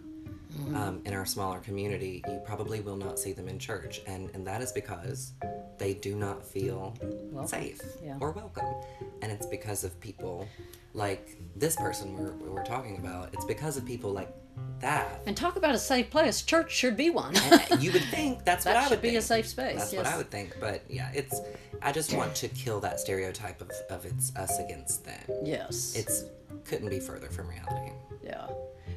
[0.74, 4.46] um, in our smaller community, you probably will not see them in church, and and
[4.46, 5.32] that is because
[5.78, 6.94] they do not feel
[7.46, 8.16] safe Yeah.
[8.20, 8.66] or welcome,
[9.22, 10.46] and it's because of people
[10.92, 13.32] like this person we're we're talking about.
[13.34, 14.32] It's because of people like
[14.80, 15.22] that.
[15.26, 16.42] And talk about a safe place.
[16.42, 17.34] Church should be one.
[17.80, 20.06] You would think that's what That I would should be a safe space, That's what.
[20.06, 21.40] I would think, but yeah, it's.
[21.82, 25.20] I just want to kill that stereotype of, of it's us against them.
[25.44, 25.94] yes.
[25.96, 26.24] It's
[26.64, 27.92] couldn't be further from reality.
[28.22, 28.46] Yeah,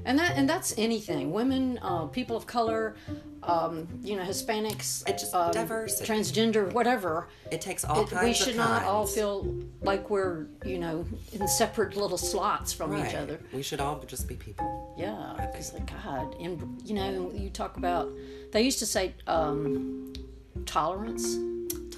[0.07, 1.31] and that and that's anything.
[1.31, 2.95] Women, uh, people of color,
[3.43, 6.11] um, you know, Hispanics, just- um, diversity.
[6.11, 7.27] transgender, whatever.
[7.51, 11.47] It takes all It, kinds we should not all feel like we're you know in
[11.47, 13.07] separate little slots from right.
[13.07, 13.39] each other.
[13.53, 14.95] We should all just be people.
[14.97, 18.09] Yeah, it's like God, and you know, you talk about.
[18.53, 20.13] They used to say um,
[20.65, 21.37] tolerance.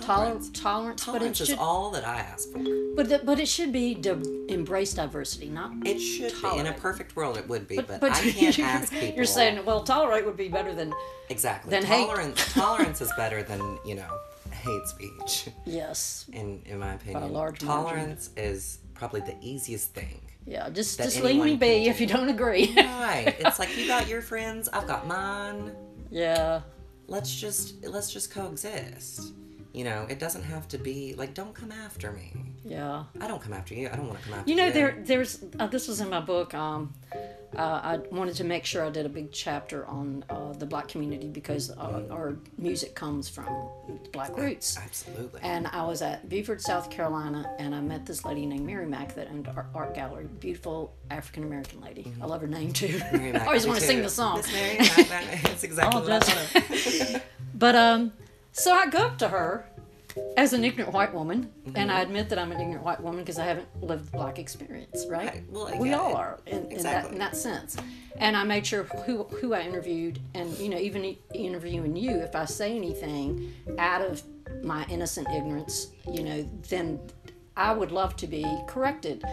[0.01, 0.49] Tolerance.
[0.51, 2.59] Tolerance, tolerance, but it is should, all that I ask for.
[2.95, 6.57] but the, but it should be to embrace diversity, not It should be.
[6.57, 9.15] In a perfect world, it would be, but, but I can't you're, ask people.
[9.15, 10.93] You're saying, well, tolerate would be better than
[11.29, 11.69] exactly.
[11.71, 12.05] then hate.
[12.07, 12.53] tolerance.
[12.53, 14.17] tolerance is better than you know
[14.51, 15.49] hate speech.
[15.65, 17.67] yes, In in my opinion, By a large margin.
[17.93, 20.19] tolerance is probably the easiest thing.
[20.45, 20.69] yeah.
[20.69, 22.13] Just just leave me be if you do.
[22.13, 22.73] don't agree.
[22.75, 23.35] Right.
[23.39, 25.71] it's like you got your friends, I've got mine.
[26.11, 26.61] yeah,
[27.07, 29.33] Let's just let's just coexist.
[29.71, 32.33] You know, it doesn't have to be like don't come after me.
[32.65, 33.03] yeah.
[33.21, 33.87] I don't come after you.
[33.87, 34.61] I don't want to come after You you.
[34.63, 36.53] know, there there's uh, this was in my book.
[36.55, 36.93] Um,
[37.55, 40.87] uh, I wanted to make sure I did a big chapter on uh, the black
[40.87, 43.47] community because uh, our music comes from
[44.11, 44.77] black roots.
[44.77, 45.39] Absolutely.
[45.43, 49.13] And I was at Beaufort, South Carolina, and I met this lady named Mary Mack
[49.15, 50.27] that owned our art gallery.
[50.39, 52.11] Beautiful African American lady.
[52.21, 52.87] I love her name too.
[52.87, 53.17] Mm-hmm.
[53.17, 54.37] Mary Mac, I always want to sing the song.
[54.37, 57.21] Miss Mary Mac, Mac, It's exactly Oh, what I
[57.55, 58.13] But um,
[58.51, 59.65] so I go up to her
[60.37, 61.89] as an ignorant white woman, and Mm-hmm.
[61.91, 65.05] I admit that I'm an ignorant white woman because I haven't lived the black experience,
[65.07, 65.25] right?
[65.27, 65.43] Right.
[65.49, 67.77] Well, we all it- are in, in that in that sense.
[68.17, 72.35] And I made sure who who I interviewed, and you know, even interviewing you, if
[72.35, 74.21] I say anything out of
[74.63, 76.99] my innocent ignorance, you know, then
[77.59, 79.23] I would love to be corrected.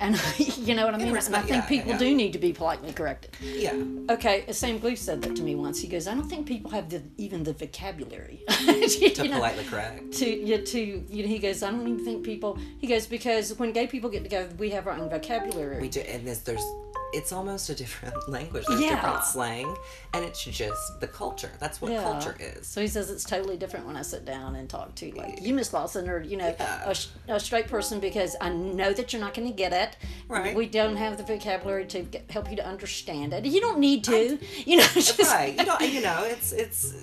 [0.00, 1.16] And you know what I mean?
[1.16, 1.98] And I think yeah, people yeah.
[1.98, 3.30] do need to be politely corrected.
[3.40, 3.74] Yeah.
[4.10, 5.80] Okay, Sam Gleaves said that to me once.
[5.80, 10.12] He goes, I don't think people have the, even the vocabulary To know, politely correct.
[10.12, 12.58] to yeah, to you know, he goes, I don't even think people.
[12.78, 15.80] He goes because when gay people get together, we have our own vocabulary.
[15.80, 16.64] We do, and there's, there's,
[17.12, 18.64] it's almost a different language.
[18.68, 18.96] There's Yeah.
[18.96, 19.76] different slang,
[20.14, 21.50] and it's just the culture.
[21.58, 22.02] That's what Yeah.
[22.02, 22.66] culture is.
[22.66, 25.54] So he says it's totally different when I sit down and talk to like you,
[25.54, 26.94] Miss Lawson, or you know, a,
[27.28, 29.96] a straight person because I know that you're not going to get it.
[30.28, 30.54] Right.
[30.54, 33.44] We don't have the vocabulary to get, help you to understand it.
[33.44, 34.38] You don't need to.
[34.66, 35.56] you know, just, Right.
[35.58, 36.94] You know, you know, it's, it's,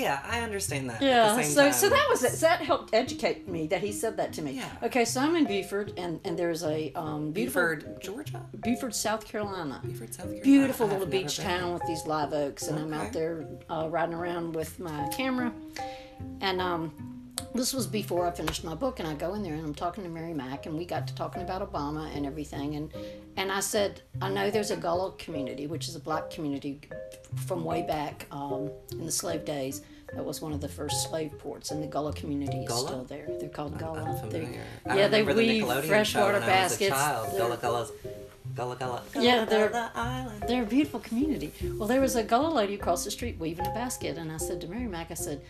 [0.00, 1.02] yeah, I understand that.
[1.02, 2.32] Yeah, so so that was it.
[2.32, 4.52] So that helped educate me that he said that to me.
[4.52, 4.68] Yeah.
[4.82, 8.42] Okay, so I'm in Buford, and and there's a um, beautiful Beaufort, Georgia.
[8.62, 9.80] Buford, South Carolina.
[9.84, 10.44] Beaufort, South Carolina.
[10.44, 11.46] Beautiful little beach been.
[11.46, 15.52] town with these live oaks, and I'm out there uh, riding around with my camera.
[16.40, 17.19] And um,
[17.54, 20.04] this was before I finished my book, and I go in there and I'm talking
[20.04, 22.74] to Mary Mack, and we got to talking about Obama and everything.
[22.76, 22.92] And
[23.36, 26.80] and I said, I know there's a Gullah community, which is a black community
[27.46, 29.82] from way back um, in the slave days.
[30.14, 32.88] That was one of the first slave ports, and the Gullah community is Gullah?
[32.88, 33.28] still there.
[33.38, 34.00] They're called Gullah.
[34.02, 34.64] I'm They're- familiar.
[34.86, 37.38] I yeah, they the weave freshwater when I was a baskets.
[37.38, 37.92] Gullah Gullahs.
[38.56, 39.02] Gullah Gullah.
[39.14, 40.44] Yeah, they're- Island.
[40.48, 41.52] They're a beautiful community.
[41.78, 44.60] Well, there was a Gullah lady across the street weaving a basket, and I said
[44.62, 45.42] to Mary Mack, I said,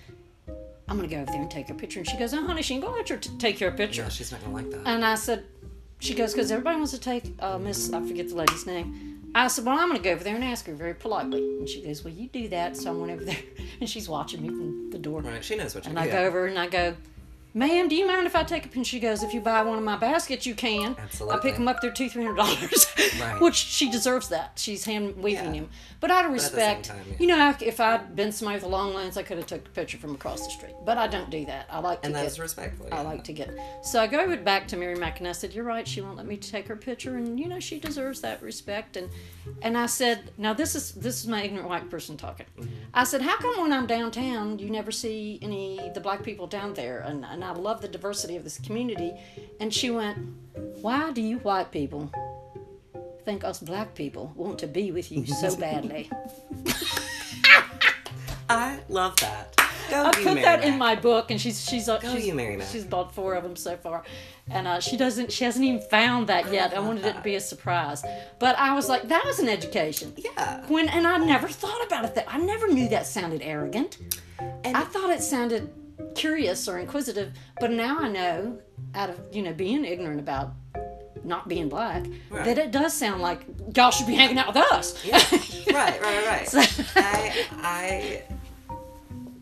[0.90, 2.00] I'm going to go over there and take her picture.
[2.00, 4.02] And she goes, Oh, honey, she ain't going to let you take your picture.
[4.02, 4.82] No, she's not gonna like that.
[4.86, 5.44] And I said,
[6.00, 9.30] She goes, Because everybody wants to take uh, Miss, I forget the lady's name.
[9.32, 11.38] I said, Well, I'm going to go over there and ask her very politely.
[11.38, 12.76] And she goes, Well, you do that.
[12.76, 13.38] So I went over there,
[13.80, 15.20] and she's watching me from the door.
[15.22, 15.98] right, she knows what you And.
[15.98, 16.96] I go over and I go,
[17.52, 18.84] Ma'am, do you mind if I take a picture?
[18.84, 20.96] She goes, If you buy one of my baskets, you can.
[21.30, 22.86] I pick them up, they're two, three hundred dollars.
[23.20, 23.40] Right.
[23.40, 24.52] Which she deserves that.
[24.56, 25.60] She's hand weaving Yeah.
[25.62, 25.68] him.
[25.98, 27.16] But out of at the same respect, time, yeah.
[27.18, 29.70] you know, if I'd been somebody with a long lens, I could have took a
[29.70, 30.74] picture from across the street.
[30.86, 31.66] But I don't do that.
[31.70, 32.86] I like to get and that's respectful.
[32.92, 33.50] I like to get.
[33.82, 35.86] So I go back to Mary Mack and I said, "You're right.
[35.86, 39.10] She won't let me take her picture, and you know she deserves that respect." And
[39.62, 42.70] and I said, "Now this is this is my ignorant white person talking." Mm-hmm.
[42.94, 46.74] I said, "How come when I'm downtown, you never see any the black people down
[46.74, 49.12] there?" And and I love the diversity of this community.
[49.60, 50.18] And she went,
[50.80, 52.10] "Why do you white people?"
[53.24, 56.10] Think us black people want to be with you so badly.
[58.50, 59.56] I love that.
[59.90, 63.12] Go I put Mary that in my book, and she's she's uh, she's, she's bought
[63.14, 64.04] four of them so far,
[64.48, 66.72] and uh, she doesn't she hasn't even found that yet.
[66.72, 68.04] I love wanted it to be a surprise,
[68.38, 70.12] but I was like, that was an education.
[70.16, 70.64] Yeah.
[70.68, 73.98] When and I never thought about it that I never knew that sounded arrogant.
[74.64, 75.70] And I thought it sounded
[76.14, 78.58] curious or inquisitive, but now I know,
[78.94, 80.52] out of you know being ignorant about
[81.24, 82.44] not being black, Right.
[82.44, 83.40] that it does sound like
[83.74, 85.04] y'all should be hanging out with us.
[85.04, 85.16] Yeah.
[85.16, 86.48] right, right, right, right.
[86.48, 88.22] So- I I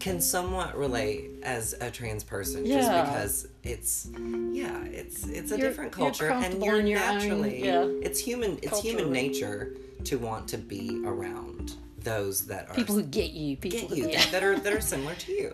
[0.09, 4.09] can somewhat relate as a trans person just because it's
[4.53, 7.85] yeah, it's it's a You're- different you're culture and comfortable you're your own- naturally yeah,
[8.03, 13.03] it's human it's human nature to want to be around those that are people who
[13.03, 14.25] get you, people get you yeah.
[14.31, 15.53] that, are that are similar to you.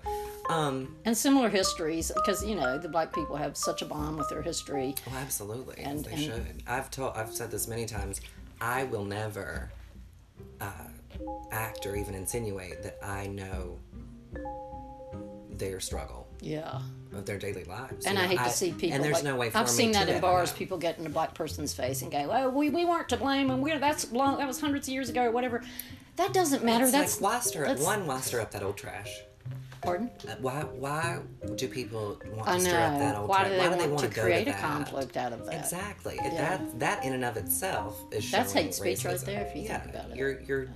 [0.51, 4.29] Um and similar histories because you know the black people have such a bond with
[4.29, 5.83] their history well, absolutely.
[5.83, 6.63] And- they and- should.
[6.67, 8.21] I've told I've said this many times.
[8.61, 9.73] I will never
[10.61, 10.89] uh,
[11.51, 13.79] act or even insinuate that I know
[15.51, 16.81] their struggle yeah
[17.15, 18.07] of their daily lives.
[18.07, 19.69] and you i know, hate to see people And there's like- no way for i've
[19.71, 22.49] seen to that in bars people get in a black person's face and go oh
[22.51, 25.23] we, we weren't to blame and we're that's long that was hundreds of years ago
[25.25, 25.63] or whatever
[26.17, 28.77] that doesn't matter It's that's like why stir that's- one why stir up that old
[28.77, 29.21] trash?
[29.81, 31.19] pardon Uh, Why why
[31.57, 33.51] do people want to stir up that old why trash?
[33.51, 35.55] do they why do they want to go create to a conflict out of that
[35.55, 36.17] Exactly.
[36.17, 36.31] Yeah.
[36.35, 39.79] That that in and of itself is That's hate speech right there, if you yeah,
[39.81, 40.17] think about it.
[40.17, 40.69] You're you're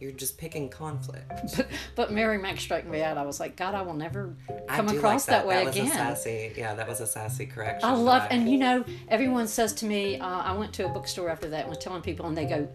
[0.00, 1.30] you're just picking conflict.
[1.56, 4.34] but, but mary mack straightened me out i was like god i will never
[4.68, 7.46] come across like that, way that was again A sassy, yeah, that was a sassy
[7.46, 7.88] correction.
[7.88, 10.88] I that love, and you know, everyone says to me, uh, I went to a
[10.88, 12.68] bookstore after that and was telling people, and they go,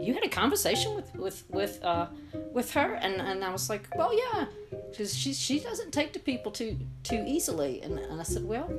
[0.00, 2.06] "You had a conversation with with with uh,
[2.52, 4.46] with her," and and I was like, "Well, yeah,
[4.90, 8.70] because she she doesn't take to people too too easily," and, and I said, "Well,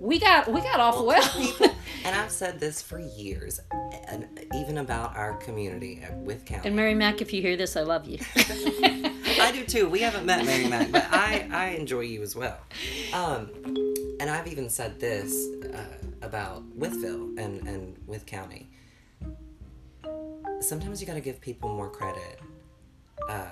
[0.00, 1.70] we got we got off well." people,
[2.04, 3.60] and I've said this for years,
[4.08, 6.66] and even about our community Wythe County.
[6.68, 8.18] and Mary Mack, if you hear this, I love you.
[9.40, 9.88] I do too.
[9.88, 12.58] We haven't met Mary Mac, but I, I enjoy you as well.
[13.12, 13.50] Um,
[14.20, 15.32] and I've even said this
[15.72, 15.84] uh,
[16.22, 18.68] about Wytheville and, and Wythe County.
[20.60, 22.40] Sometimes you got to give people more credit
[23.28, 23.46] uh,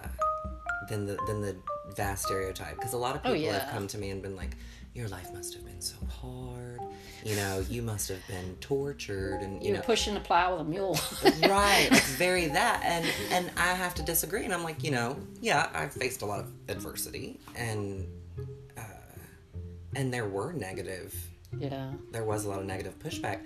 [0.88, 1.56] than the than the
[1.94, 4.56] vast stereotype because a lot of Oh, people have come to me and been like,
[4.94, 6.75] "Your life must have been so hard.
[7.26, 10.60] You know, you must have been tortured, and you You're know." pushing a plow with
[10.60, 10.96] a mule.
[11.48, 15.16] right it's very that and and i have to disagree and i'm like you know
[15.40, 18.06] yeah i've faced a lot of adversity and
[18.78, 18.82] uh,
[19.96, 21.14] and there were negative
[21.58, 23.40] yeah, there was a lot of negative pushback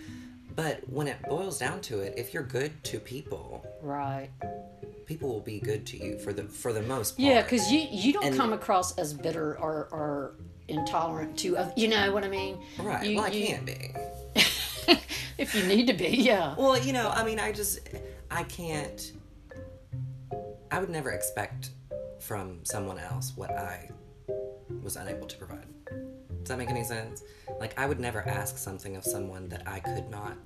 [0.56, 4.30] but when it boils down to it if you're good to people right.
[5.06, 7.86] people will be good to you for the for the most part Yeah, because you
[7.90, 10.34] you don't And- come across as bitter or or
[10.70, 12.58] intolerant to, you know what I mean?
[12.78, 13.92] right You- well i you- can't be
[15.38, 16.54] if you need to be, yeah.
[16.56, 17.80] Well, you know, I mean, I just,
[18.30, 19.12] I can't,
[20.70, 21.70] I would never expect
[22.20, 23.90] from someone else what I
[24.82, 25.66] was unable to provide.
[26.40, 27.22] Does that make any sense?
[27.58, 30.36] Like, I would never ask something of someone that I could not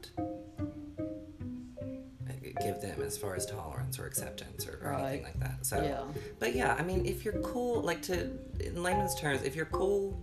[2.63, 5.65] give them as far as tolerance or acceptance or, or anything like that.
[5.67, 6.03] So, Yeah.
[6.39, 8.31] but yeah, I mean, if you're cool, like to
[8.61, 10.19] in layman's terms, if you're cool,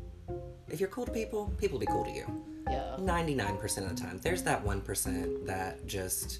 [0.70, 2.26] if you're cool to people, people will be cool to you.
[2.70, 2.96] Yeah.
[3.00, 6.40] Ninety nine percent of the time, there's that one percent that just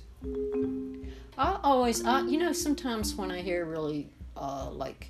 [1.38, 5.10] I always, I, you know, sometimes when I hear really uh, like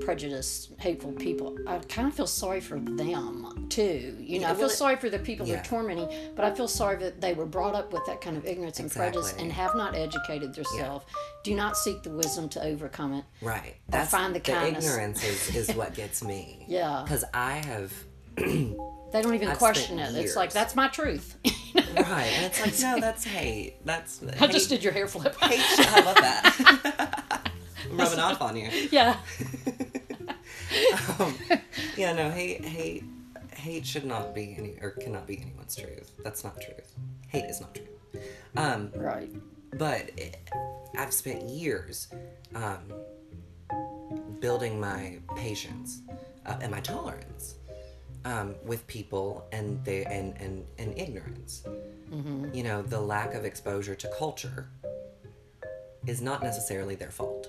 [0.00, 4.16] prejudiced, hateful people, I kind of feel sorry for them too.
[4.18, 5.56] You know, Yeah, I feel well, sorry for the people yeah.
[5.56, 8.46] they're tormenting, but I feel sorry that they were brought up with that kind of
[8.46, 11.06] ignorance and prejudice and have not educated themselves.
[11.44, 13.24] Do not seek the wisdom to overcome it.
[13.42, 13.76] right.
[13.88, 14.86] That's find the kindness.
[14.86, 16.64] ignorance is, is what gets me.
[16.68, 17.02] Yeah.
[17.04, 17.92] Because I have
[19.12, 20.10] They don't even I've question it.
[20.10, 21.36] spent It's like that's my truth.
[21.74, 23.84] right, and it's like no, that's hate.
[23.84, 25.34] That's I just did your hair flip.
[25.40, 25.60] hate.
[25.60, 27.09] I love that.
[27.90, 28.68] I'm rubbing off on you.
[28.90, 29.16] yeah.
[31.18, 31.34] um,
[31.96, 33.04] yeah, no, hate, hate,
[33.54, 36.12] hate should not be any or cannot be anyone's truth.
[36.22, 36.94] That's not truth.
[37.28, 37.88] Hate is not truth.
[38.56, 39.30] Um, Right.
[39.78, 40.38] but it,
[40.98, 42.08] I've spent years
[42.54, 42.80] um,
[44.40, 46.00] building my patience
[46.46, 47.54] uh, and my tolerance
[48.24, 51.62] um, with people and they and and, and ignorance.
[52.52, 54.68] You know, the lack of exposure to culture
[56.06, 57.48] is not necessarily their fault.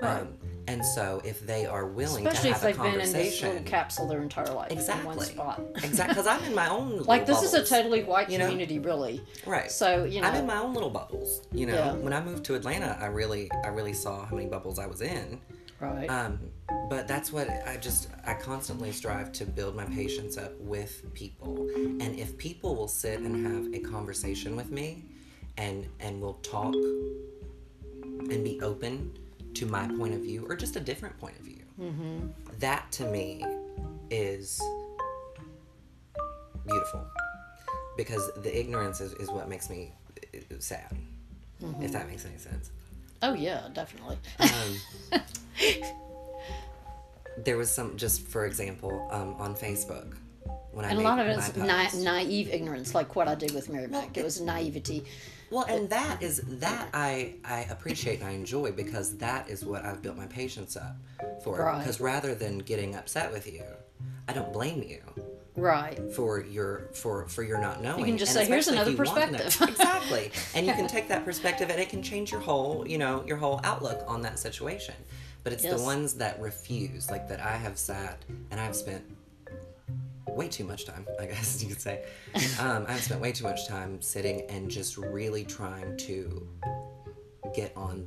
[0.00, 0.20] Right.
[0.22, 0.28] Um,
[0.66, 3.12] and so, if they are willing Especially to if have a they've been in this
[3.40, 5.60] conversation, capsule their entire life in exactly, one spot.
[5.82, 7.68] exactly, because I'm in my own little Like this is a bubbles.
[7.70, 8.44] totally white you know?
[8.48, 9.20] community, really.
[9.46, 9.70] Right.
[9.70, 11.42] So you know, I'm in my own little bubbles.
[11.52, 11.92] You know, Yeah.
[11.94, 15.00] when I moved to Atlanta, I really, I really saw how many bubbles I was
[15.02, 15.40] in.
[15.80, 16.08] right?
[16.08, 16.38] Um,
[16.88, 21.68] but that's what I just, I constantly strive to build my patience up with people.
[21.74, 25.04] And if people will sit and have a conversation with me,
[25.60, 29.12] and and will talk, and be open
[29.54, 31.62] to my point of view or just a different point of view,
[32.58, 33.44] that to me
[34.10, 34.60] is
[36.66, 37.06] beautiful
[37.96, 39.92] because the ignorance is, is what makes me
[40.34, 40.96] uh, sad
[41.80, 42.70] if that makes any sense.
[43.22, 44.16] Oh yeah, definitely.
[44.40, 45.20] um,
[47.44, 50.14] there was some just for example um, on facebook
[50.72, 53.68] when and a lot of it is na- naive ignorance, like what I did with
[53.68, 54.16] Mary Mac.
[54.16, 55.04] It was naivety.
[55.50, 59.84] well and that is that i i appreciate and i enjoy because that is what
[59.84, 60.94] i've built my patience up
[61.42, 61.78] for Right.
[61.78, 63.64] because rather than getting upset with you
[64.28, 65.02] i don't blame you
[65.56, 65.98] Right.
[66.14, 67.98] for your for for your not knowing.
[68.00, 70.72] You can just And say, "Here's another you want to know- perspective." exactly, and you
[70.72, 74.00] can take that perspective, and it can change your whole you know your whole outlook
[74.06, 74.94] on that situation.
[75.42, 75.76] But it's Yes.
[75.78, 78.16] the ones that refuse, like that I have sat
[78.52, 79.02] and I've spent
[80.28, 82.04] way too much time, I guess you could say.
[82.60, 86.48] Um, I've spent way too much time sitting and just really trying to
[87.54, 88.06] get on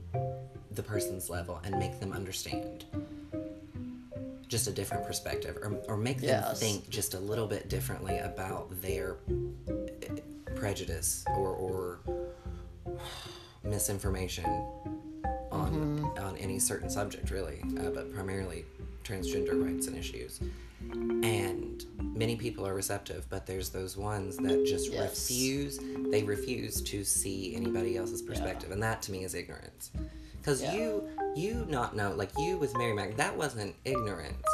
[0.71, 2.85] the person's level and make them understand
[4.47, 6.59] just a different perspective or, or make them Yes.
[6.59, 9.17] think just a little bit differently about their
[9.67, 10.19] eh,
[10.55, 11.99] prejudice or, or
[13.63, 14.45] misinformation
[15.51, 18.65] on on any certain subject really uh, but primarily
[19.03, 20.39] transgender rights and issues
[20.91, 25.09] and many people are receptive but there's those ones that just Yes.
[25.29, 25.79] refuse
[26.11, 29.91] they refuse to see anybody else's perspective and that to me is ignorance
[30.37, 30.73] because Yeah.
[30.75, 34.45] you you not know like you with mary mac that wasn't ignorance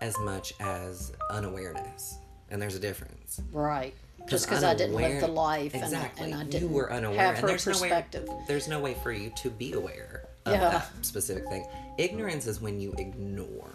[0.00, 2.18] as much as unawareness
[2.50, 3.94] and there's a difference Right.
[4.26, 6.90] Just because I didn't live the life exactly and, I, and I you didn't were
[6.90, 8.26] unaware have and her there's perspective.
[8.26, 10.60] no way there's no way for you to be aware of Yeah.
[10.70, 11.66] that specific thing
[11.98, 13.70] ignorance is when you ignore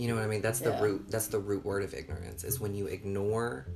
[0.00, 0.40] you know what i mean?
[0.40, 0.80] That's the Yeah.
[0.80, 3.66] root that's the root word of ignorance is when you ignore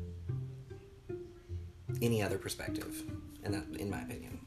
[2.02, 3.02] any other perspective
[3.44, 4.40] and that in my opinion.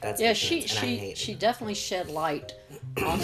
[0.00, 1.38] That's Yeah, she she she it.
[1.38, 2.54] definitely shed light
[3.04, 3.20] on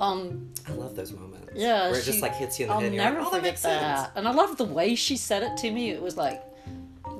[0.00, 2.74] um I love those moments yeah where it she, just like hits you in the
[2.74, 4.12] I'll head never like, oh, that forget that.
[4.14, 5.90] And I love the way she said it to me.
[5.90, 6.40] It was like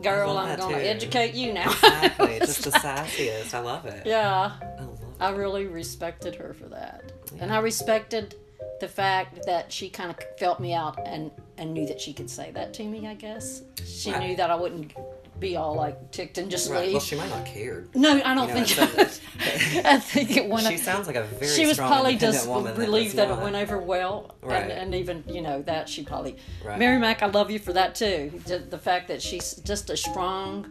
[0.02, 0.80] girl I'm gonna too.
[0.80, 1.68] educate you now.
[1.72, 2.34] Exactly.
[2.36, 3.54] It's just the sassiest.
[3.54, 4.06] I love it.
[4.06, 4.52] Yeah.
[4.78, 5.06] I love it.
[5.18, 7.10] I really respected her for that.
[7.40, 8.36] And I respected
[8.80, 12.28] the fact that she kind of felt me out and and knew that she could
[12.30, 14.20] say that to me I guess she Right.
[14.28, 14.92] knew that I wouldn't
[15.38, 18.34] be all like ticked and just right leave well she might not cared no I
[18.34, 19.20] don't You know, think
[19.86, 23.28] I think it went she sounds like a very she was probably just relieved that,
[23.28, 24.62] that, it went over well, Right.
[24.64, 26.36] and, and even you know that she probably.
[26.62, 26.78] Right.
[26.78, 28.30] Mary Mac, I love you for that too.
[28.46, 30.66] The, fact that she's just a strong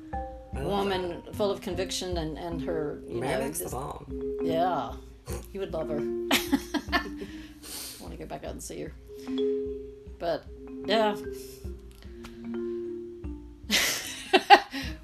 [0.53, 4.05] woman, full of conviction, and and her you Mary know, Mac's the bomb.
[4.43, 4.93] yeah,
[5.51, 5.99] you would love her.
[8.20, 8.92] I want to go back out and see her,
[10.20, 10.44] but
[10.86, 11.16] yeah.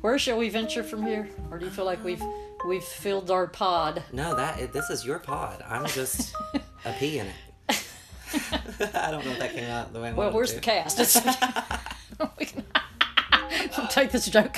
[0.01, 2.21] Where shall we venture from here, or do you feel like we've
[2.67, 4.03] we've filled our pod?
[4.11, 5.63] No, that this is your pod.
[5.67, 6.35] I'm just
[6.83, 7.33] a pea in it.
[8.93, 10.55] I don't know if that came out the way I Well, where's to.
[10.55, 10.99] the cast?
[10.99, 11.15] It's,
[12.39, 12.65] we can,
[13.89, 14.57] take this joke.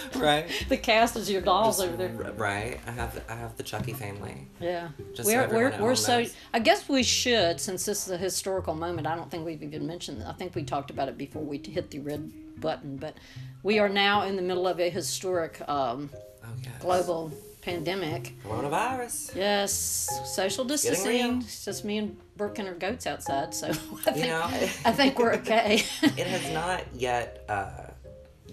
[0.16, 0.46] right.
[0.68, 2.10] the cast is your dolls over there.
[2.36, 2.80] Right.
[2.86, 4.46] I have I have the Chucky family.
[4.60, 6.20] Yeah, Just we're everyone we're, we're so.
[6.20, 6.34] knows.
[6.52, 9.06] I guess we should, since this is a historical moment.
[9.06, 10.22] I don't think we've even mentioned.
[10.24, 13.14] I think we talked about it before we hit the red button, but
[13.62, 16.10] we are now in the middle of a historic um,
[16.44, 16.72] Oh yes.
[16.80, 18.34] global pandemic.
[18.44, 19.34] Coronavirus.
[19.36, 21.38] Yes, social distancing.
[21.42, 24.42] It's just me and Brooke and her goats outside, so I think You know,
[24.84, 25.82] I think we're okay.
[26.02, 27.90] it has not yet uh,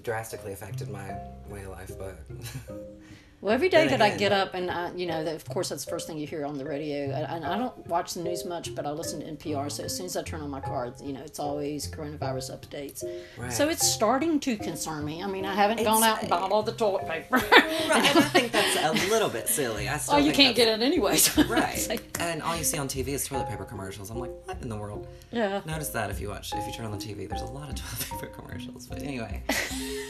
[0.05, 1.17] drastically affected my
[1.49, 2.15] way of life, but
[3.45, 5.85] Well, every day that I get up, and I, you know, that, of course, that's
[5.85, 7.11] the first thing you hear on the radio.
[7.11, 9.71] And I, I don't watch the news much, but I listen to NPR.
[9.71, 13.03] So as soon as I turn on my car, you know, it's always coronavirus updates.
[13.37, 13.53] Right.
[13.53, 15.21] So it's starting to concern me.
[15.21, 17.35] I mean, I haven't gone out and bought all the toilet paper.
[17.35, 19.89] right, and I think that's a little bit silly.
[19.89, 21.19] I still oh, you can't get it anyway.
[21.47, 24.09] Right, like- and all you see on TV is toilet paper commercials.
[24.09, 25.07] I'm like, what in the world?
[25.31, 27.69] yeah, Notice that if you watch, if you turn on the TV, there's a lot
[27.69, 27.75] of
[28.09, 28.87] toilet paper commercials.
[28.87, 29.43] But anyway,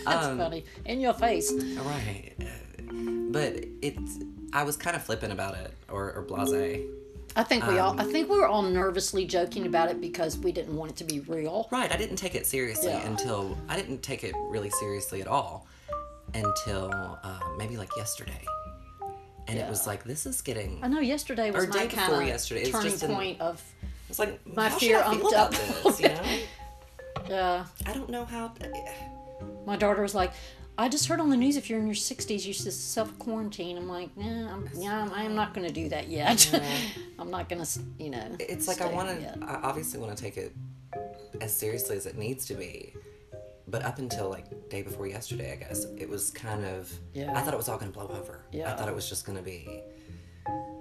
[0.05, 0.63] that's um, funny.
[0.85, 1.51] In your face.
[1.51, 2.33] right.
[3.35, 4.19] But it's,
[4.53, 6.87] I was kind of flippant about it, or, or blasé.
[7.35, 7.99] I think we Um, all.
[8.01, 11.03] I think we were all nervously joking about it because we didn't want it to
[11.03, 11.67] be real.
[11.69, 13.05] Right, I didn't take it seriously Yeah.
[13.05, 15.67] until I didn't take it really seriously at all
[16.33, 16.89] until
[17.23, 18.45] uh, maybe like yesterday,
[19.49, 20.79] and it was like this is getting.
[20.81, 23.41] I know yesterday was Or my day before yesterday, it was turning just an- point
[23.41, 23.61] of.
[24.07, 25.99] It's like my fear I feel up this?
[25.99, 26.23] You know,
[27.29, 27.65] Yeah.
[27.85, 28.53] I don't know how.
[29.65, 30.31] My daughter was like,
[30.77, 33.77] I just heard on the news if you're in your 60s, you should self quarantine.
[33.77, 36.49] I'm like, nah, I'm, yeah, I'm, I'm not going to do that yet.
[37.19, 38.35] I'm not going to, you know.
[38.39, 39.37] It's like I want to.
[39.45, 40.53] I obviously want to take it
[41.39, 42.93] as seriously as it needs to be.
[43.67, 46.91] But up until like day before yesterday, I guess it was kind of.
[47.13, 47.31] Yeah.
[47.35, 48.41] I thought it was all going to blow over.
[48.51, 48.71] Yeah.
[48.73, 49.81] I thought it was just going to be.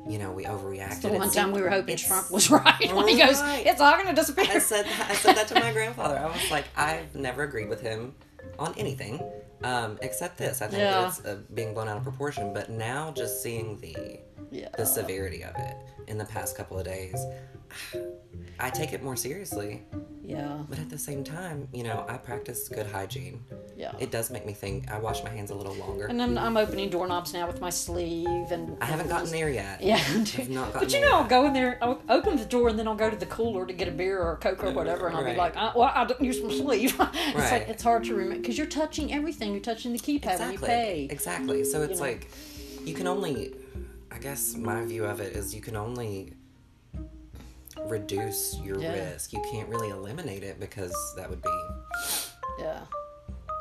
[0.06, 1.00] You know, we overreacted.
[1.02, 3.64] The It one time we were hoping Trump was right when he goes, Right.
[3.64, 4.44] it's all going to disappear.
[4.50, 6.18] I said I said that to my grandfather.
[6.18, 8.14] I was like, I've never agreed with him
[8.58, 9.22] on anything,
[9.64, 10.62] um, except this.
[10.62, 11.08] I think Yeah.
[11.08, 12.52] it's uh, being blown out of proportion.
[12.52, 14.68] But now, just seeing the yeah.
[14.76, 17.16] the severity of it in the past couple of days,
[18.60, 19.82] I take it more seriously.
[20.22, 20.58] yeah.
[20.68, 23.44] But at the same time, you know, I practice good hygiene.
[23.76, 23.92] Yeah.
[23.98, 24.90] It does make me think.
[24.90, 26.06] I wash my hands a little longer.
[26.06, 28.50] and then I'm opening doorknobs now with my sleeve.
[28.52, 29.80] and I haven't gotten there yet.
[29.84, 30.02] Yeah.
[30.72, 33.10] But you know, I'll go in there, I'll open the door, and then I'll go
[33.10, 35.34] to the cooler to get a beer or a Coke or whatever, and I'll be
[35.34, 36.90] like, uh, well, I don't use my sleeve.
[36.98, 37.68] it's like, Right.
[37.68, 39.52] it's hard to remember, because you're touching everything.
[39.52, 41.08] You're touching the keypad when you pay.
[41.10, 41.64] Exactly.
[41.64, 42.06] So it's know.
[42.06, 42.30] like
[42.84, 43.54] you can only
[44.14, 46.32] I guess my view of it is you can only
[47.86, 48.92] reduce your Yeah.
[48.92, 49.32] risk.
[49.32, 51.50] You can't really eliminate it because that would be
[52.58, 52.80] Yeah.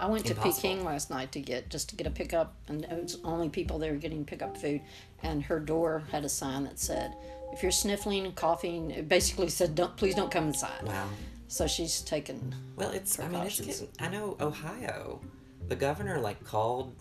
[0.02, 3.04] I went to Peking last night to get just to get a pickup, and it
[3.04, 4.82] was only people there getting pickup food.
[5.22, 7.16] And her door had a sign that said,
[7.54, 11.08] "If you're sniffling, coughing," it basically said, "Don't please don't come inside." wow.
[11.48, 12.54] So she's taken.
[12.76, 15.22] Well, it's I mean it's getting I know Ohio,
[15.68, 16.96] the governor like called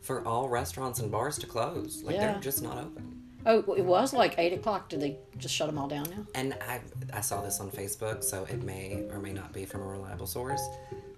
[0.00, 2.02] for all restaurants and bars to close.
[2.02, 2.32] Like Yeah.
[2.32, 3.13] they're just not open.
[3.46, 4.88] Oh, it was like eight o'clock.
[4.88, 6.26] Did they just shut them all down now?
[6.34, 6.80] And I
[7.12, 10.26] I saw this on Facebook, so it may or may not be from a reliable
[10.26, 10.62] source.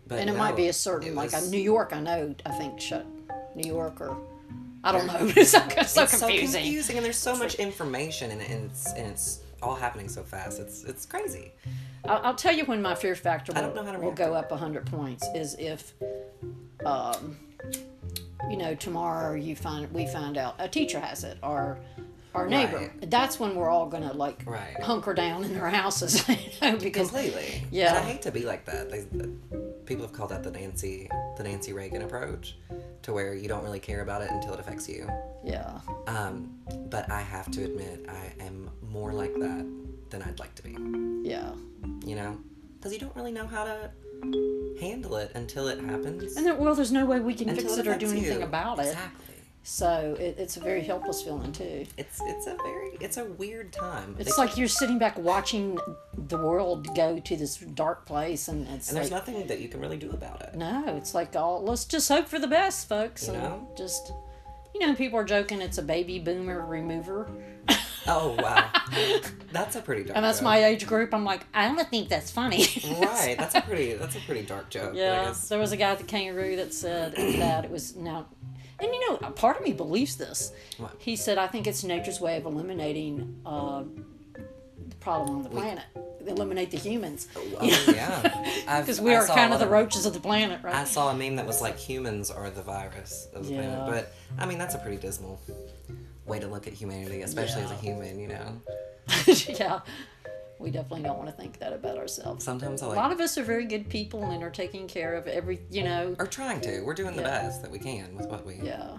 [0.09, 1.93] But And it no, might be a certain it like a was- New York.
[1.93, 2.35] I know.
[2.45, 3.07] I think shut
[3.55, 4.17] New York or
[4.85, 5.33] I don't know.
[5.37, 6.63] It's so, so it's so confusing.
[6.63, 10.61] confusing and there's so much information and, and it's and it's all happening so fast
[10.61, 11.51] it's it's crazy
[12.05, 14.13] I'll, I'll tell you when my fear factor I will, don't know how to will
[14.13, 15.93] go to up 100 points is if,
[16.85, 17.37] um,
[18.51, 21.79] you know, tomorrow you find we find out a teacher has it or
[22.37, 22.77] our neighbor.
[22.79, 23.11] Right.
[23.11, 24.81] That's when we're all gonna like Right.
[24.83, 27.89] hunker down in our houses, you know, because completely Yeah.
[27.89, 29.05] and i hate to be like that they,
[29.85, 32.57] people have called that the nancy the nancy reagan approach
[33.03, 35.09] to where you don't really care about it until it affects you
[35.45, 35.79] yeah,
[36.09, 36.51] um,
[36.91, 39.65] but i have to admit i am more like that
[40.11, 40.77] than i'd like to be
[41.29, 41.51] yeah.
[42.05, 42.37] you know
[42.79, 43.91] because you don't really know how to
[44.81, 47.79] handle it until it happens And there, well, there's no way we can until fix
[47.79, 48.45] it or do anything you.
[48.47, 48.87] about it.
[48.89, 49.26] exactly
[49.69, 51.85] So it, it's a very helpless feeling too.
[51.97, 55.77] it's it's a very it's a weird time It's They- like you're sitting back watching
[56.17, 59.69] the world go to this dark place, and it's and there's like, nothing that you
[59.69, 62.89] can really do about it no, it's like all let's just hope for the best,
[62.89, 63.69] folks, You and know?
[63.77, 64.13] just
[64.73, 67.29] you know, people are joking it's a baby boomer remover,
[68.07, 68.71] Oh wow,
[69.53, 70.09] that's a pretty dark.
[70.11, 70.17] Joke.
[70.17, 70.45] And that's joke.
[70.45, 71.13] my age group.
[71.13, 72.65] I'm like, I don't think that's funny.
[73.01, 73.35] right.
[73.37, 74.93] That's a pretty that's a pretty dark joke.
[74.95, 78.27] yeah, there was a guy at the Kangaroo that said that it was now.
[78.79, 80.53] And you know, a part of me believes this.
[80.79, 80.95] What?
[80.99, 83.85] He said, "I think it's nature's way of eliminating uh,
[84.89, 85.85] the problem on the planet.
[86.27, 87.65] Eliminate the humans, Oh,
[87.95, 88.21] yeah.
[88.67, 90.75] I've- because we I are kind of the roaches of the planet, right?
[90.75, 93.61] I saw a meme that was like humans are the virus of the Yeah.
[93.77, 93.87] planet.
[93.87, 95.41] But I mean that's a pretty dismal
[96.27, 98.61] way to look at humanity, especially as a human, you know.
[99.49, 99.81] yeah.
[100.59, 102.45] We definitely don't want to think that about ourselves.
[102.45, 104.89] Sometimes I A like a lot of us are very good people and are taking
[104.89, 106.17] care of every, you know.
[106.19, 106.81] are trying to.
[106.81, 108.97] We're doing the best that we can with what we Yeah.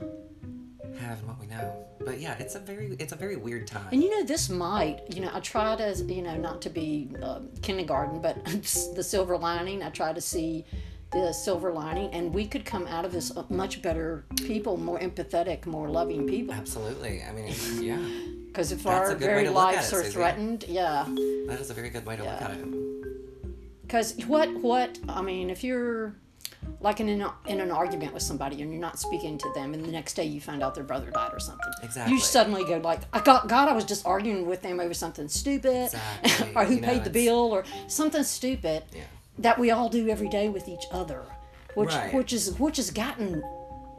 [0.99, 1.85] have and what we know.
[2.05, 3.87] But yeah, it's a very it's a very weird time.
[3.91, 7.09] And you know, this might, you know, I try to, you know, not to be
[7.21, 8.43] um, kindergarten, but
[8.95, 9.83] the silver lining.
[9.83, 10.63] I try to see
[11.11, 15.65] the silver lining, and we could come out of this much better people, more empathetic,
[15.65, 16.53] more loving people.
[16.53, 17.23] Absolutely.
[17.23, 17.97] I mean, yeah,
[18.57, 21.05] Because if That's our very to look at lives it, are threatened, yeah.
[21.45, 22.65] that is a very good way to look at it.
[23.83, 26.15] Because what, what, I mean, if you're
[26.81, 29.85] like in an, in an argument with somebody and you're not speaking to them, and
[29.85, 32.15] the next day you find out their brother died or something, Exactly.
[32.15, 35.27] you suddenly go like, "I got God, I was just arguing with them over something
[35.27, 36.51] stupid, Exactly.
[36.55, 39.03] or who You know, paid the bill, or something stupid Yeah.
[39.37, 41.21] that we all do every day with each other,
[41.75, 42.11] which Right.
[42.11, 43.43] which is which has gotten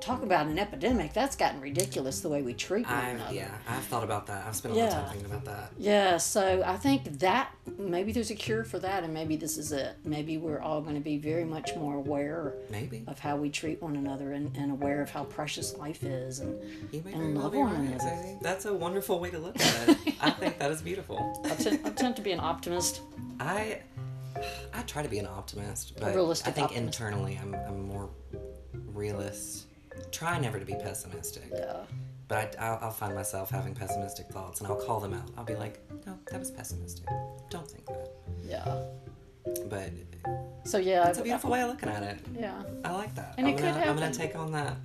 [0.01, 1.13] talk about an epidemic.
[1.13, 3.35] That's gotten ridiculous the way we treat one I've another.
[3.35, 4.47] yeah, I've thought about that.
[4.47, 5.73] I've spent a lot of time thinking about that.
[5.79, 9.73] Yeah, so I think that maybe there's a cure for that, and maybe this is
[9.73, 9.97] it.
[10.05, 13.05] Maybe we're all going to be very much more aware Maybe.
[13.07, 16.41] of how we treat one another and, and aware of how precious life is.
[16.41, 16.61] And
[16.93, 18.39] and love one right, another.
[18.41, 19.99] That's a wonderful way to look at it.
[20.21, 21.43] I think that is beautiful.
[21.45, 23.03] I tend, I tend to be an optimist.
[23.41, 23.81] I
[24.73, 26.77] I try to be an optimist, but I think optimist.
[26.77, 28.11] internally I'm I'm more
[28.87, 29.68] realist.
[30.11, 31.45] Try never to be pessimistic.
[31.53, 31.77] Yeah.
[32.29, 35.31] But I, I'll, I'll find myself having pessimistic thoughts, and I'll call them out.
[35.37, 37.07] I'll be like, "No, that was pessimistic.
[37.51, 38.11] Don't think that."
[38.47, 38.83] Yeah.
[39.71, 39.91] But
[40.65, 41.09] So yeah.
[41.09, 42.19] it's a beautiful way of looking at it.
[42.39, 42.63] Yeah.
[42.85, 43.35] I like that.
[43.39, 44.77] And I'm it could gonna, I'm gonna take on that.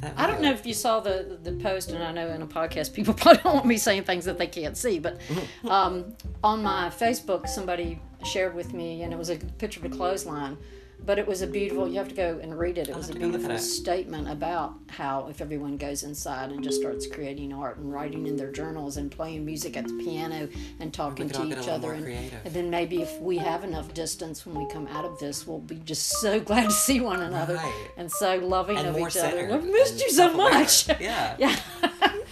[0.00, 2.46] that I don't know if you saw the the post, and I know in a
[2.46, 5.18] podcast people probably don't want me saying things that they can't see, but
[5.68, 6.14] um,
[6.44, 10.58] on my Facebook, somebody shared with me, and it was a picture of a clothesline,
[11.04, 11.86] but it was a beautiful.
[11.88, 12.88] You have to go and read it.
[12.88, 16.02] It was a have to go look at beautiful statement about how if everyone goes
[16.02, 19.86] inside and just starts creating art and writing in their journals and playing music at
[19.86, 20.48] the piano
[20.80, 24.56] and talking to each other, and, and then maybe if we have enough distance when
[24.56, 27.88] we come out of this, we'll be just so glad to see one another Right.
[27.96, 29.50] and so loving And of each other.
[29.52, 30.88] I've missed you so much.
[31.00, 31.36] Yeah.
[31.38, 31.56] Yeah.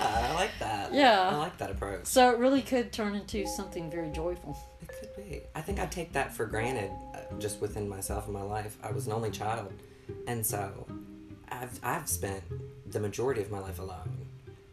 [0.00, 0.92] I like that.
[0.92, 1.28] Yeah.
[1.30, 2.06] I like that approach.
[2.06, 4.56] so it really could turn into something very joyful.
[4.82, 5.42] It could be.
[5.54, 6.90] I think I take that for granted
[7.38, 8.76] just within myself and my life.
[8.82, 9.72] I was an only child,
[10.26, 10.86] and so
[11.48, 12.42] I've I've spent
[12.90, 14.18] the majority of my life alone.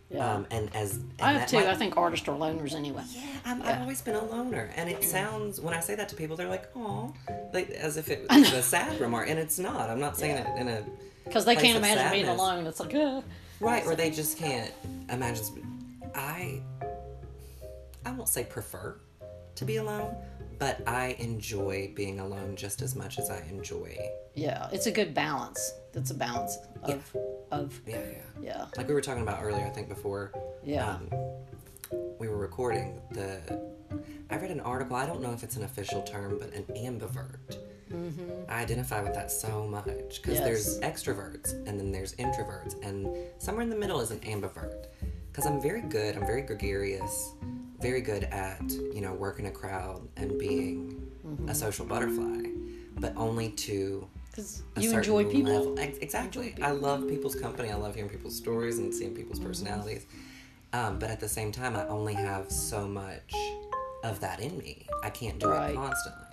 [0.09, 0.30] Yeah.
[0.34, 1.57] Um, and as and I have too.
[1.57, 3.03] might- I think artists are loners anyway.
[3.12, 6.16] Yeah, I'm, I've always been a loner, and it sounds when I say that to
[6.16, 7.14] people, they're like, "Oh,"
[7.53, 9.89] like as if it was a sad remark, and it's not.
[9.89, 10.53] I'm not saying Yeah.
[10.55, 10.84] it in a
[11.24, 12.68] Because they can't imagine being alone.
[12.68, 13.22] It's like, uh,
[13.62, 14.72] right, or they just can't
[15.09, 15.45] imagine.
[16.14, 16.62] I
[18.05, 18.97] I won't say prefer
[19.55, 20.14] to be alone,
[20.62, 23.97] but I enjoy being alone just as much as I enjoy.
[24.36, 25.74] yeah, it's a good balance.
[25.91, 27.03] That's a balance of,
[27.51, 28.18] of, Yeah, yeah.
[28.43, 30.32] yeah, Like we were talking about earlier, I think before
[30.64, 31.09] yeah, um,
[32.20, 33.41] we were recording the.
[34.30, 34.95] I read an article.
[34.95, 37.57] I don't know if it's an official term, but an ambivert.
[38.47, 40.43] I identify with that so much because Yes.
[40.45, 43.07] there's extroverts and then there's introverts, and
[43.39, 44.86] somewhere in the middle is an ambivert.
[45.32, 46.16] Because I'm very good.
[46.16, 47.32] I'm very gregarious.
[47.82, 51.02] Very good at you know working a crowd and being
[51.48, 52.44] a social butterfly,
[52.98, 55.52] but only to because you enjoy people.
[55.54, 55.80] level.
[55.80, 56.56] Ex- Exactly.
[56.62, 57.70] I love people's company.
[57.70, 59.48] I love hearing people's stories and seeing people's Mm-hmm.
[59.48, 60.06] personalities.
[60.74, 63.34] Um, but at the same time, I only have so much
[64.04, 64.88] of that in me.
[65.04, 65.72] I can't do Right.
[65.72, 66.28] it constantly.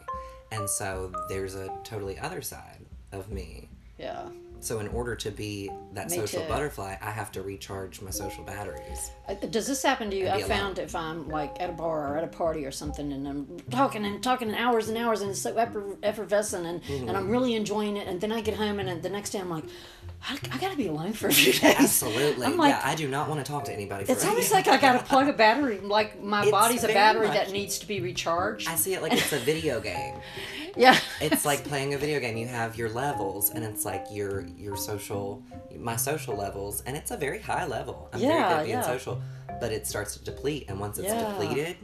[0.53, 3.69] And so there's a totally other side of me.
[3.99, 4.29] Yeah.
[4.61, 6.49] So in order to be that Me social too.
[6.49, 9.11] butterfly, I have to recharge my social batteries.
[9.29, 10.29] Uh, Does this happen to you?
[10.29, 13.27] I found if I'm like at a bar or at a party or something, and
[13.29, 15.57] I'm talking and talking hours and hours, and it's so
[16.03, 17.17] effervescent, and, and Mm-hmm.
[17.17, 19.65] I'm really enjoying it, and then I get home, and the next day I'm like,
[20.23, 21.63] I, I gotta be alone for a few days.
[21.79, 22.47] Absolutely.
[22.47, 24.67] I'm like, yeah, I do not want to talk to anybody for it's almost like
[24.69, 25.79] I gotta plug a battery.
[25.81, 28.69] Like my It's body's a battery much- that needs to be recharged.
[28.69, 30.17] I see it like it's a video game.
[30.77, 30.99] yeah.
[31.21, 34.77] it's like playing a video game you have your levels and it's like your your
[34.77, 35.43] social
[35.77, 38.83] my social levels and it's a very high level i'm very good at being yeah.
[38.83, 39.21] social
[39.61, 41.31] but it starts to deplete and once it's Yeah.
[41.31, 41.77] depleted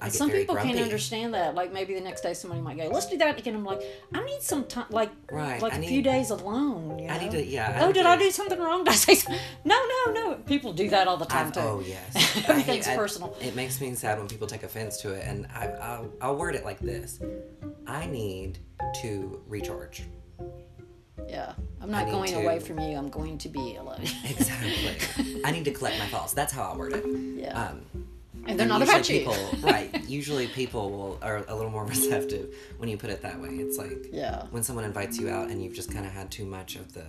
[0.00, 1.54] i Some people grumpy can't understand that.
[1.54, 3.82] Like maybe the next day somebody might go, "Let's do that again." I'm like,
[4.14, 6.98] I need some time, like Right, like I a need- few days alone.
[6.98, 7.14] You know?
[7.14, 8.84] I need to- yeah, I Oh, did to- I do something wrong?
[8.84, 9.40] Did I say something?
[9.64, 10.34] No, no, no.
[10.46, 11.60] People do that all the time I've, too.
[11.60, 12.14] oh yes
[12.48, 13.36] Everything's I- personal.
[13.40, 16.54] it makes me sad when people take offense to it and I, I'll, I'll word
[16.54, 17.18] it like this
[17.86, 18.58] i need
[19.02, 20.04] to recharge
[21.28, 22.96] Yeah, I'm not going to- away from you.
[22.96, 24.02] I'm going to be alone.
[24.24, 27.04] exactly i need to collect my thoughts that's how i word it
[27.36, 28.03] yeah, um,
[28.46, 29.18] and they're And not about you.
[29.20, 29.90] people, right.
[30.08, 33.50] Usually people will are a little more receptive when you put it that way.
[33.50, 34.44] It's like Yeah.
[34.50, 37.04] when someone invites you out and you've just kind of had too much of the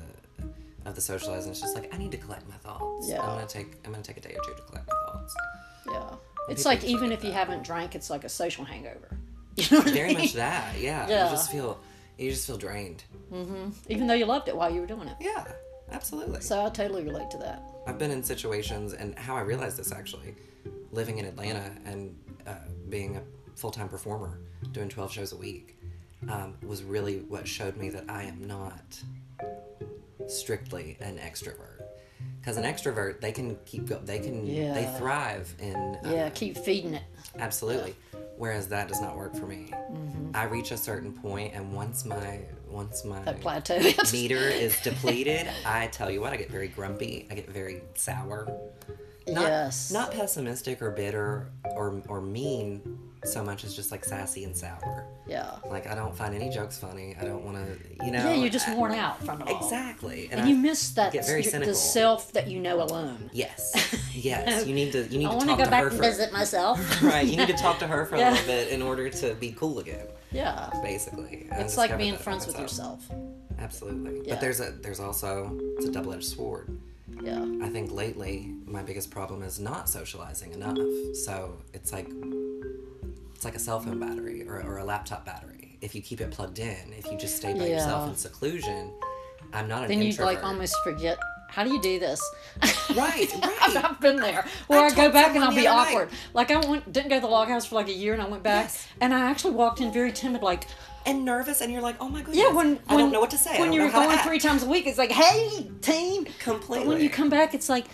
[0.86, 1.52] of the socializing.
[1.52, 3.10] It's just like I need to collect my thoughts.
[3.10, 3.22] Yeah.
[3.22, 5.36] I'm gonna take I'm gonna take a day or two to collect my thoughts.
[5.92, 6.16] Yeah.
[6.50, 7.36] It's like even if you that.
[7.48, 9.10] haven't drank, it's like a social hangover.
[9.58, 10.18] You know I very mean?
[10.20, 10.78] much that.
[10.80, 11.08] Yeah.
[11.08, 11.26] Yeah.
[11.26, 11.80] You just feel
[12.18, 13.04] you just feel drained.
[13.34, 13.70] Mm-hmm.
[13.90, 15.16] Even though you loved it while you were doing it.
[15.20, 15.46] Yeah.
[15.92, 16.42] Absolutely.
[16.42, 17.64] So I totally relate to that.
[17.88, 20.36] I've been in situations, and how I realized this actually,
[20.96, 22.18] living in Atlanta and
[22.48, 22.54] uh,
[22.90, 23.22] being a
[23.56, 24.40] full time performer,
[24.72, 25.78] doing 12 shows a week,
[26.30, 29.00] um, was really what showed me that I am not
[30.28, 31.82] strictly an extrovert.
[32.40, 36.58] Because an extrovert, they can keep go, they can, they thrive in uh, Yeah, keep
[36.58, 37.04] feeding it.
[37.38, 37.96] Absolutely.
[38.38, 39.70] Whereas that does not work for me.
[39.72, 40.32] Mm-hmm.
[40.36, 43.80] I reach a certain point, and once my once my That plateau
[44.12, 47.28] meter is depleted, I tell you what, I get very grumpy.
[47.32, 48.48] I get very sour.
[49.28, 49.92] Not, yes.
[49.92, 55.08] Not pessimistic or bitter or or mean so much as just like sassy and sour.
[55.28, 55.50] Yeah.
[55.68, 57.16] Like I don't find any jokes funny.
[57.20, 58.20] I don't want to, you know.
[58.30, 59.58] Yeah, you're just I- worn out from it all.
[59.64, 60.30] Exactly.
[60.32, 61.74] And I- you miss that get very cynical.
[61.74, 63.30] the self that you know alone.
[63.34, 63.74] Yes.
[64.16, 64.66] Yes.
[64.66, 65.04] You need to.
[65.08, 66.04] You need I to want talk to go to back her and for.
[66.04, 67.02] visit myself.
[67.04, 67.28] Right.
[67.28, 69.80] You need to talk to her for a little bit in order to be cool
[69.80, 70.08] again.
[70.32, 70.70] yeah.
[70.82, 71.48] Basically.
[71.52, 73.06] It's like being friends with yourself.
[73.60, 74.22] Absolutely.
[74.26, 74.36] Yeah.
[74.36, 76.70] But there's a there's also it's a double edged sword.
[77.22, 77.46] Yeah.
[77.62, 80.78] I think lately my biggest problem is not socializing enough.
[81.16, 82.10] So it's like
[83.36, 85.78] it's like a cell phone battery or, or a laptop battery.
[85.82, 88.92] If you keep it plugged in, if you just stay by yourself in seclusion,
[89.54, 90.36] I'm not an Then you introvert.
[90.36, 91.18] like almost forget.
[91.56, 92.22] How do you do this?
[92.98, 93.86] Right, I've, right.
[93.86, 94.46] I've been there.
[94.68, 96.10] Where I I, go back and I'll be other night- awkward.
[96.34, 98.28] Like I went, didn't go to the log house for like a year, and I
[98.28, 98.88] went back, Yes.
[99.00, 100.68] and I actually walked in very timid, like,
[101.06, 102.38] and nervous, and you're like, oh my goodness.
[102.44, 102.52] yeah.
[102.52, 103.58] When, I don't know what to say.
[103.58, 106.26] When you're know how to going three times a week, it's like, hey, team.
[106.26, 106.88] But Completely.
[106.90, 107.86] when you come back, it's like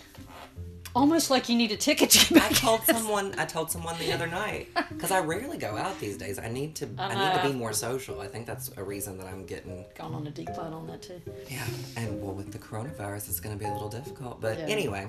[0.94, 3.34] almost like you need a ticket to get I told someone.
[3.38, 6.38] I told someone the other night because I rarely go out these days.
[6.38, 6.88] I need to.
[6.98, 7.58] I, I need to be uh-huh.
[7.58, 8.20] more social.
[8.20, 9.84] I think that's a reason that I'm getting.
[9.96, 11.20] Gone on a decline on that too.
[11.50, 11.64] Yeah,
[11.96, 14.40] and well, with the coronavirus, it's going to be a little difficult.
[14.40, 14.66] But Yeah.
[14.66, 15.08] anyway,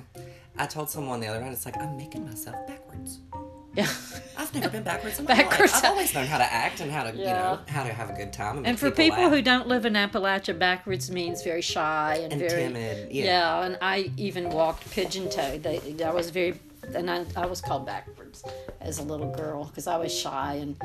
[0.57, 1.51] I told someone the other night.
[1.51, 3.19] It's like I'm making myself backwards.
[3.75, 3.87] Yeah.
[4.37, 5.73] I've never been backwards in my Backwards.
[5.73, 5.83] life.
[5.83, 8.13] I've always known how to act and how to, you know, how to have a
[8.13, 8.57] good time.
[8.57, 9.31] And, And for people laugh.
[9.31, 13.25] who don't live in Appalachia, backwards means very shy and, And very timid, yeah.
[13.25, 15.65] Yeah, and I even walked pigeon toed.
[15.67, 16.59] I was very,
[16.95, 18.43] and I, I was called backwards
[18.81, 20.75] as a little girl because I was shy and,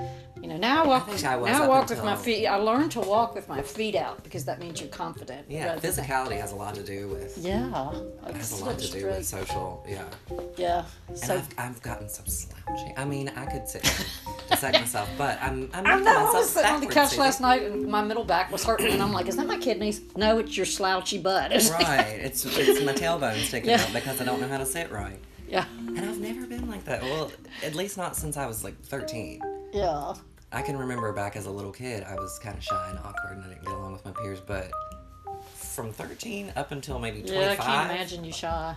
[0.40, 1.08] you know, now I walk.
[1.08, 2.46] think I was now I walk with my feet.
[2.46, 5.46] I learned to walk with my feet out because that means you're confident.
[5.50, 7.36] yeah, than- physicality has a lot to do with.
[7.38, 7.92] Yeah,
[8.26, 10.04] it Has a lot to do straight- with social, yeah.
[10.56, 12.92] Yeah, And so I've, I've gotten so slouchy.
[12.96, 14.06] I mean, I could sit and
[14.48, 16.18] dissect myself, but I'm, I'm I know.
[16.28, 19.02] I was sitting on the couch last night and my middle back was hurting, and
[19.02, 21.52] I'm like, "Is that my kidneys?" No, it's your slouchy butt.
[21.70, 23.80] Right, it's it's my tailbone sticking Yeah.
[23.82, 25.18] out because I don't know how to sit right.
[25.48, 27.02] Yeah, And I've never been like that.
[27.02, 27.30] Well,
[27.64, 29.40] at least not since I was like 13.
[29.72, 30.14] yeah.
[30.50, 33.36] I can remember back as a little kid, I was kind of shy and awkward
[33.36, 34.40] and I didn't get along with my peers.
[34.40, 34.70] But
[35.54, 38.74] from 13 up until maybe 25, Yeah, I can't imagine you shy.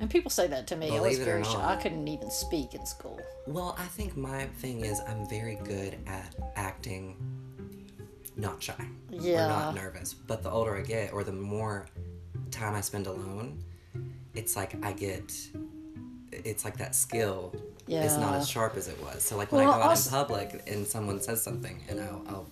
[0.00, 0.90] And people say that to me.
[0.96, 1.64] I was or very shy.
[1.64, 3.20] I couldn't even speak in school.
[3.46, 7.16] well, I think my thing is I'm very good at acting
[8.36, 8.74] not shy
[9.12, 9.46] or Yeah.
[9.46, 10.12] not nervous.
[10.12, 11.86] But the older I get, or the more
[12.50, 13.62] time I spend alone,
[14.34, 15.32] it's like I get.
[16.32, 17.54] It's like that skill
[17.88, 19.22] is not as sharp as it was.
[19.22, 22.00] So like when Well, I go out also- in public and someone says something and
[22.00, 22.46] I'll, I'll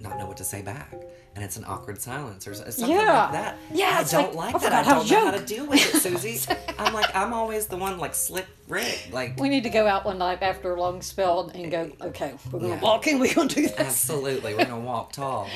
[0.00, 0.94] not know what to say back.
[1.34, 3.24] And it's an awkward silence or something Yeah.
[3.24, 3.58] like that.
[3.70, 4.72] Yeah, I it's don't like, oh like, that.
[4.72, 6.40] I how don't know how to deal with it, Susie.
[6.78, 9.10] I'm like, I'm always the one like slick Rick.
[9.12, 12.06] Like, We need to go out one night after a long spell and go, eh,
[12.06, 12.80] okay, we're to Yeah.
[12.80, 13.74] walk in, we're to do this.
[13.78, 15.48] absolutely, we're gonna walk tall.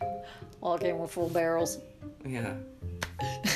[0.62, 1.78] Walk in with full barrels.
[2.24, 2.54] Yeah.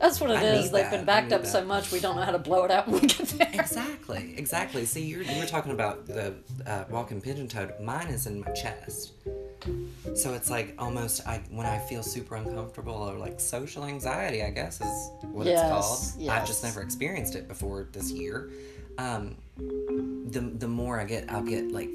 [0.00, 0.70] That's what it I is.
[0.70, 0.90] They've that.
[0.90, 3.06] been backed up so much we don't know how to blow it out when we
[3.06, 3.50] get there.
[3.52, 4.84] Exactly, exactly.
[4.86, 6.34] See, you're, you were talking about the
[6.66, 7.74] uh, walking pigeon toed.
[7.80, 9.12] Mine is in my chest.
[10.14, 14.50] So it's like almost I when I feel super uncomfortable or like social anxiety, I
[14.50, 16.22] guess is what Yes, it's called.
[16.24, 16.30] Yes.
[16.30, 18.50] I've just never experienced it before this year.
[18.96, 21.90] Um, the the more I get, I'll get like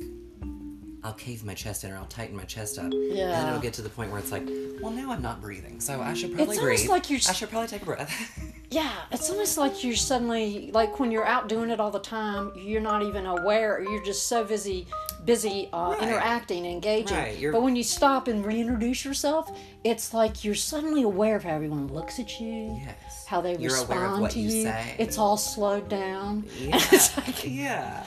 [1.06, 2.92] I'll cave my chest in or I'll tighten my chest up.
[2.92, 3.24] Yeah.
[3.26, 4.44] And then it'll get to the point where it's like,
[4.82, 6.90] well, now I'm not breathing, so I should probably It's almost breathe.
[6.90, 8.12] like you're s- I should probably take a breath.
[8.72, 12.52] Yeah, it's almost like you're suddenly like when you're out doing it all the time,
[12.58, 13.82] you're not even aware.
[13.82, 14.88] You're just so busy,
[15.24, 16.02] busy uh, Right.
[16.04, 17.16] interacting, engaging.
[17.16, 21.52] Right, But when you stop and reintroduce yourself, it's like you're suddenly aware of how
[21.52, 23.26] everyone looks at you, yes.
[23.28, 24.74] how they You're respond aware of what to you you.
[24.98, 26.44] It's all slowed down.
[26.60, 26.76] Yeah.
[26.92, 28.04] it's like, yeah.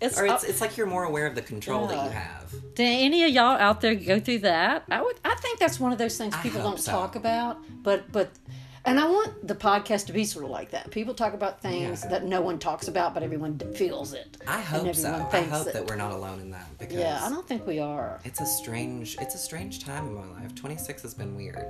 [0.00, 2.28] it's, Or it's, uh, it's like you're more aware of the control that you Yeah.
[2.52, 2.74] Have.
[2.74, 4.84] do any of y'all out there go through that?
[4.90, 5.16] I would.
[5.24, 6.92] I think that's one of those things people don't so.
[6.92, 7.58] talk about.
[7.82, 8.30] But but,
[8.84, 10.90] and I want the podcast to be sort of like that.
[10.90, 12.10] People talk about things Yeah.
[12.10, 14.36] that no one talks about, but everyone feels it.
[14.46, 15.12] I hope so.
[15.32, 15.72] I hope it.
[15.74, 18.20] that we're not alone in that because Yeah, I don't think we are.
[18.24, 20.54] it's a strange it's a strange time in my life.
[20.54, 21.64] 26 has been weird.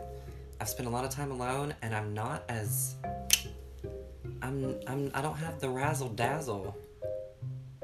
[0.60, 2.94] I've spent a lot of time alone and I'm not as
[4.40, 6.76] I'm I'm I don't have the razzle dazzle.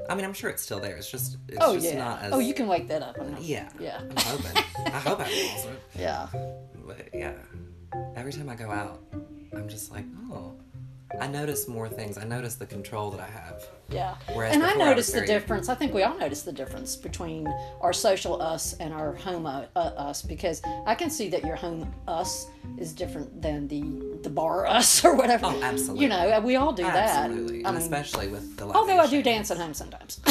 [0.09, 0.95] I mean, I'm sure it's still there.
[0.97, 1.99] It's just it's Oh just yeah.
[1.99, 3.15] not as oh, you can wake that up.
[3.39, 3.69] yeah.
[3.79, 3.99] Yeah.
[4.01, 4.63] I'm hoping.
[4.87, 5.69] I hope I can also.
[5.99, 6.27] Yeah.
[6.85, 7.33] But yeah,
[8.15, 9.01] every time I go out,
[9.53, 10.53] I'm just like, oh,
[11.19, 12.17] I notice more things.
[12.17, 13.65] I notice the control that I have.
[13.89, 14.15] Yeah.
[14.33, 15.67] Whereas and I noticed the difference.
[15.67, 17.47] I think we all notice the difference between
[17.81, 21.55] our social us and our home uh, uh, us because I can see that your
[21.55, 22.47] home us
[22.77, 23.81] is different than the
[24.21, 25.47] the bar us or whatever.
[25.47, 26.03] Oh, absolutely.
[26.03, 27.67] You know, we all do Absolutely, that.
[27.67, 28.65] I and especially with the.
[28.65, 30.21] although I do dance at home sometimes.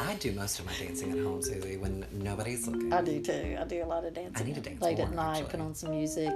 [0.00, 2.92] I do most of my dancing at home, Susie, when nobody's looking.
[2.92, 3.56] I do too.
[3.60, 4.40] I do a lot of dancing.
[4.40, 5.38] I need to dance late at night.
[5.38, 5.50] actually.
[5.50, 6.32] Put on some music.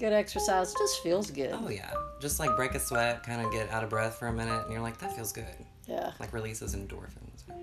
[0.00, 0.72] Good exercise.
[0.72, 1.50] Just feels good.
[1.52, 4.32] Oh yeah, just like break a sweat, kind of get out of breath for a
[4.32, 5.44] minute, and you're like, that feels good.
[5.86, 6.12] Yeah.
[6.18, 7.54] Like releases endorphins or,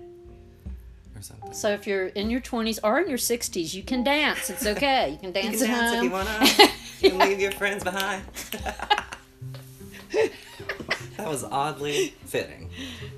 [1.18, 1.52] or something.
[1.52, 4.50] So if you're in your 20s or in your 60s, you can dance.
[4.50, 5.10] It's okay.
[5.10, 5.98] You can You dance can at dance home.
[5.98, 6.72] if you wanna.
[7.00, 8.24] You can leave your friends behind.
[10.12, 12.70] that was oddly fitting.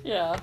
[0.03, 0.39] Yeah.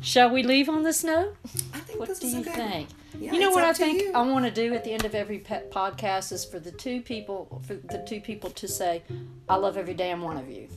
[0.00, 1.34] Shall we leave on this note?
[1.74, 2.88] I think What do you good- think?
[3.18, 4.12] Yeah, you know what I think you.
[4.14, 7.00] I want to do at the end of every pet podcast is for the two
[7.00, 9.02] people for the two people to say,
[9.48, 10.68] "I love every damn one of you."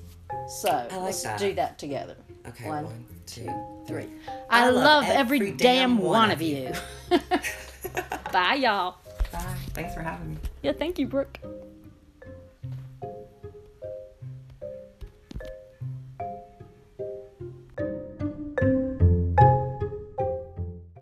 [0.62, 1.38] So like let's that.
[1.40, 2.16] do that together.
[2.48, 3.50] Okay, One, one, two,
[3.88, 4.08] three.
[4.50, 6.72] I, love, every, damn one of you.
[8.32, 8.96] Bye, y'all.
[9.32, 9.40] Bye.
[9.74, 10.38] Thanks for having me.
[10.64, 11.38] Yeah, thank you, Brooke.